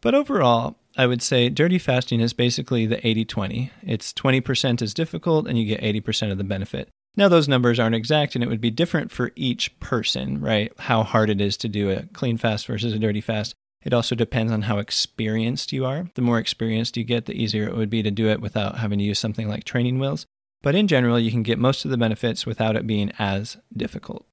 But 0.01 0.15
overall, 0.15 0.77
I 0.97 1.07
would 1.07 1.23
say 1.23 1.49
dirty 1.49 1.79
fasting 1.79 2.21
is 2.21 2.33
basically 2.33 2.87
the 2.87 3.07
80 3.07 3.25
20. 3.25 3.71
It's 3.83 4.13
20% 4.13 4.83
is 4.83 4.95
difficult 4.95 5.47
and 5.47 5.59
you 5.59 5.65
get 5.65 5.81
80% 5.81 6.31
of 6.31 6.39
the 6.39 6.45
benefit. 6.45 6.89
Now, 7.17 7.29
those 7.29 7.49
numbers 7.49 7.79
aren't 7.79 7.95
exact 7.95 8.35
and 8.35 8.45
it 8.45 8.49
would 8.49 8.61
be 8.61 8.71
different 8.71 9.11
for 9.11 9.33
each 9.35 9.79
person, 9.81 10.41
right? 10.41 10.73
How 10.79 11.03
hard 11.03 11.29
it 11.29 11.41
is 11.41 11.57
to 11.59 11.69
do 11.69 11.91
a 11.91 12.07
clean 12.13 12.37
fast 12.37 12.67
versus 12.67 12.93
a 12.93 12.99
dirty 12.99 13.21
fast. 13.21 13.55
It 13.83 13.95
also 13.95 14.15
depends 14.15 14.53
on 14.53 14.63
how 14.63 14.79
experienced 14.79 15.73
you 15.73 15.87
are. 15.87 16.07
The 16.15 16.23
more 16.23 16.39
experienced 16.39 16.97
you 16.97 17.05
get, 17.05 17.27
the 17.27 17.41
easier 17.41 17.67
it 17.67 17.77
would 17.77 17.91
be 17.91 18.03
to 18.03 18.11
do 18.11 18.29
it 18.29 18.41
without 18.41 18.79
having 18.79 18.99
to 18.99 19.05
use 19.05 19.19
something 19.19 19.49
like 19.49 19.65
training 19.65 19.99
wheels. 19.99 20.27
But 20.63 20.75
in 20.75 20.87
general, 20.87 21.19
you 21.19 21.31
can 21.31 21.43
get 21.43 21.59
most 21.59 21.85
of 21.85 21.91
the 21.91 21.97
benefits 21.97 22.45
without 22.45 22.77
it 22.77 22.87
being 22.87 23.11
as 23.19 23.57
difficult. 23.75 24.27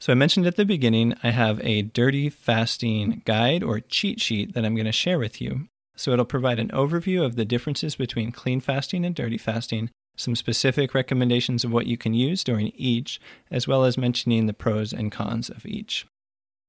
So, 0.00 0.12
I 0.12 0.16
mentioned 0.16 0.46
at 0.46 0.56
the 0.56 0.64
beginning, 0.64 1.14
I 1.22 1.30
have 1.30 1.60
a 1.64 1.82
dirty 1.82 2.28
fasting 2.28 3.22
guide 3.24 3.62
or 3.62 3.80
cheat 3.80 4.20
sheet 4.20 4.54
that 4.54 4.64
I'm 4.64 4.74
going 4.74 4.84
to 4.86 4.92
share 4.92 5.18
with 5.18 5.40
you. 5.40 5.68
So, 5.96 6.12
it'll 6.12 6.24
provide 6.24 6.58
an 6.58 6.68
overview 6.68 7.24
of 7.24 7.36
the 7.36 7.44
differences 7.44 7.96
between 7.96 8.30
clean 8.30 8.60
fasting 8.60 9.04
and 9.04 9.14
dirty 9.14 9.38
fasting, 9.38 9.90
some 10.16 10.36
specific 10.36 10.94
recommendations 10.94 11.64
of 11.64 11.72
what 11.72 11.86
you 11.86 11.96
can 11.96 12.14
use 12.14 12.44
during 12.44 12.68
each, 12.76 13.20
as 13.50 13.66
well 13.66 13.84
as 13.84 13.98
mentioning 13.98 14.46
the 14.46 14.52
pros 14.52 14.92
and 14.92 15.10
cons 15.10 15.48
of 15.48 15.66
each. 15.66 16.06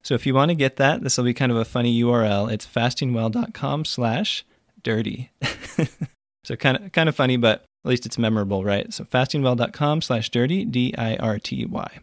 So 0.04 0.14
if 0.14 0.26
you 0.26 0.34
want 0.34 0.50
to 0.50 0.56
get 0.56 0.76
that, 0.78 1.02
this 1.02 1.18
will 1.18 1.26
be 1.26 1.34
kind 1.34 1.52
of 1.52 1.58
a 1.58 1.66
funny 1.66 2.00
URL. 2.02 2.52
It's 2.52 2.66
fastingwell.com 2.66 3.86
slash 3.86 4.46
dirty. 4.84 5.32
so 6.44 6.56
kind 6.56 6.78
of 6.78 6.92
kind 6.92 7.10
of 7.10 7.16
funny, 7.16 7.38
but 7.38 7.66
at 7.84 7.90
least 7.90 8.06
it's 8.06 8.18
memorable, 8.18 8.64
right? 8.64 8.94
So 8.94 9.04
fastingwell.com 9.04 10.02
slash 10.02 10.30
dirty, 10.30 10.64
D-I-R-T-Y. 10.66 12.00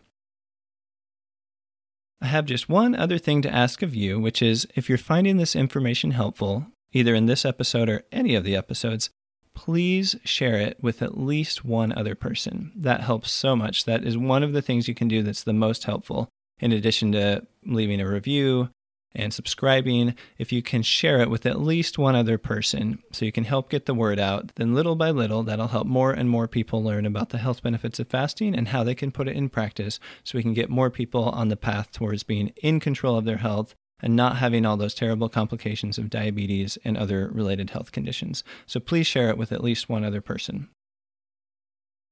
I 2.21 2.27
have 2.27 2.47
just 2.47 2.69
one 2.69 2.95
other 2.95 3.19
thing 3.19 3.43
to 3.43 3.53
ask 3.53 3.83
of 3.83 3.97
you, 3.97 4.21
which 4.21 4.43
is 4.43 4.67
if 4.77 4.89
you're 4.89 4.99
finding 4.99 5.39
this 5.39 5.57
information 5.57 6.13
helpful, 6.13 6.67
either 6.93 7.15
in 7.17 7.27
this 7.27 7.45
episode 7.45 7.89
or 7.89 8.05
any 8.13 8.37
of 8.37 8.45
the 8.45 8.55
episodes, 8.55 9.11
please 9.55 10.17
share 10.25 10.57
it 10.57 10.79
with 10.83 11.03
at 11.03 11.19
least 11.19 11.65
one 11.65 11.93
other 11.93 12.15
person. 12.15 12.73
That 12.75 13.03
helps 13.03 13.31
so 13.31 13.55
much. 13.57 13.85
That 13.85 14.05
is 14.05 14.17
one 14.17 14.43
of 14.43 14.53
the 14.53 14.63
things 14.63 14.89
you 14.89 14.95
can 14.95 15.09
do 15.09 15.23
that's 15.23 15.45
the 15.45 15.53
most 15.53 15.85
helpful 15.85 16.29
in 16.61 16.73
addition 16.73 17.13
to 17.13 17.47
leaving 17.65 18.01
a 18.01 18.09
review 18.09 18.71
and 19.15 19.33
subscribing, 19.33 20.15
if 20.39 20.53
you 20.53 20.63
can 20.63 20.83
share 20.83 21.21
it 21.21 21.31
with 21.31 21.45
at 21.45 21.61
least 21.61 21.99
one 21.99 22.17
other 22.17 22.39
person 22.39 22.99
so 23.13 23.25
you 23.25 23.33
can 23.33 23.45
help 23.45 23.69
get 23.69 23.87
the 23.87 23.95
word 23.95 24.19
out, 24.19 24.55
then 24.55 24.75
little 24.75 24.97
by 24.97 25.11
little, 25.11 25.43
that'll 25.43 25.69
help 25.69 25.87
more 25.87 26.13
and 26.13 26.31
more 26.31 26.49
people 26.49 26.83
learn 26.83 27.05
about 27.05 27.29
the 27.31 27.39
health 27.39 27.63
benefits 27.63 28.01
of 28.01 28.09
fasting 28.09 28.55
and 28.55 28.69
how 28.69 28.83
they 28.83 28.95
can 28.95 29.13
put 29.13 29.29
it 29.29 29.37
in 29.37 29.49
practice 29.49 30.01
so 30.25 30.39
we 30.39 30.43
can 30.43 30.55
get 30.55 30.71
more 30.71 30.91
people 30.91 31.25
on 31.25 31.49
the 31.49 31.57
path 31.57 31.91
towards 31.93 32.23
being 32.23 32.53
in 32.63 32.81
control 32.81 33.17
of 33.17 33.25
their 33.25 33.39
health 33.39 33.75
and 34.03 34.17
not 34.17 34.37
having 34.37 34.67
all 34.67 34.77
those 34.77 34.95
terrible 34.95 35.29
complications 35.29 35.97
of 35.97 36.11
diabetes 36.11 36.77
and 36.85 36.99
other 36.99 37.31
related 37.33 37.71
health 37.71 37.93
conditions. 37.93 38.45
So 38.67 38.81
please 38.81 39.07
share 39.07 39.31
it 39.31 39.39
with 39.39 39.53
at 39.53 39.65
least 39.65 39.89
one 39.89 40.05
other 40.05 40.21
person. 40.21 40.69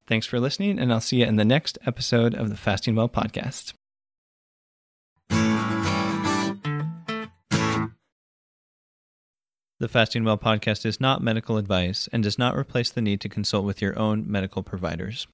Thanks 0.06 0.26
for 0.26 0.40
listening, 0.40 0.78
and 0.78 0.92
I'll 0.92 1.00
see 1.00 1.20
you 1.20 1.26
in 1.26 1.36
the 1.36 1.44
next 1.44 1.78
episode 1.86 2.34
of 2.34 2.48
the 2.48 2.56
Fasting 2.56 2.94
Well 2.94 3.08
podcast. 3.08 3.74
The 9.78 9.88
Fasting 9.88 10.24
Well 10.24 10.36
podcast 10.36 10.84
is 10.84 11.00
not 11.00 11.22
medical 11.22 11.56
advice 11.56 12.08
and 12.12 12.22
does 12.22 12.38
not 12.38 12.56
replace 12.56 12.90
the 12.90 13.00
need 13.00 13.20
to 13.22 13.28
consult 13.30 13.64
with 13.64 13.80
your 13.80 13.98
own 13.98 14.30
medical 14.30 14.62
providers. 14.62 15.26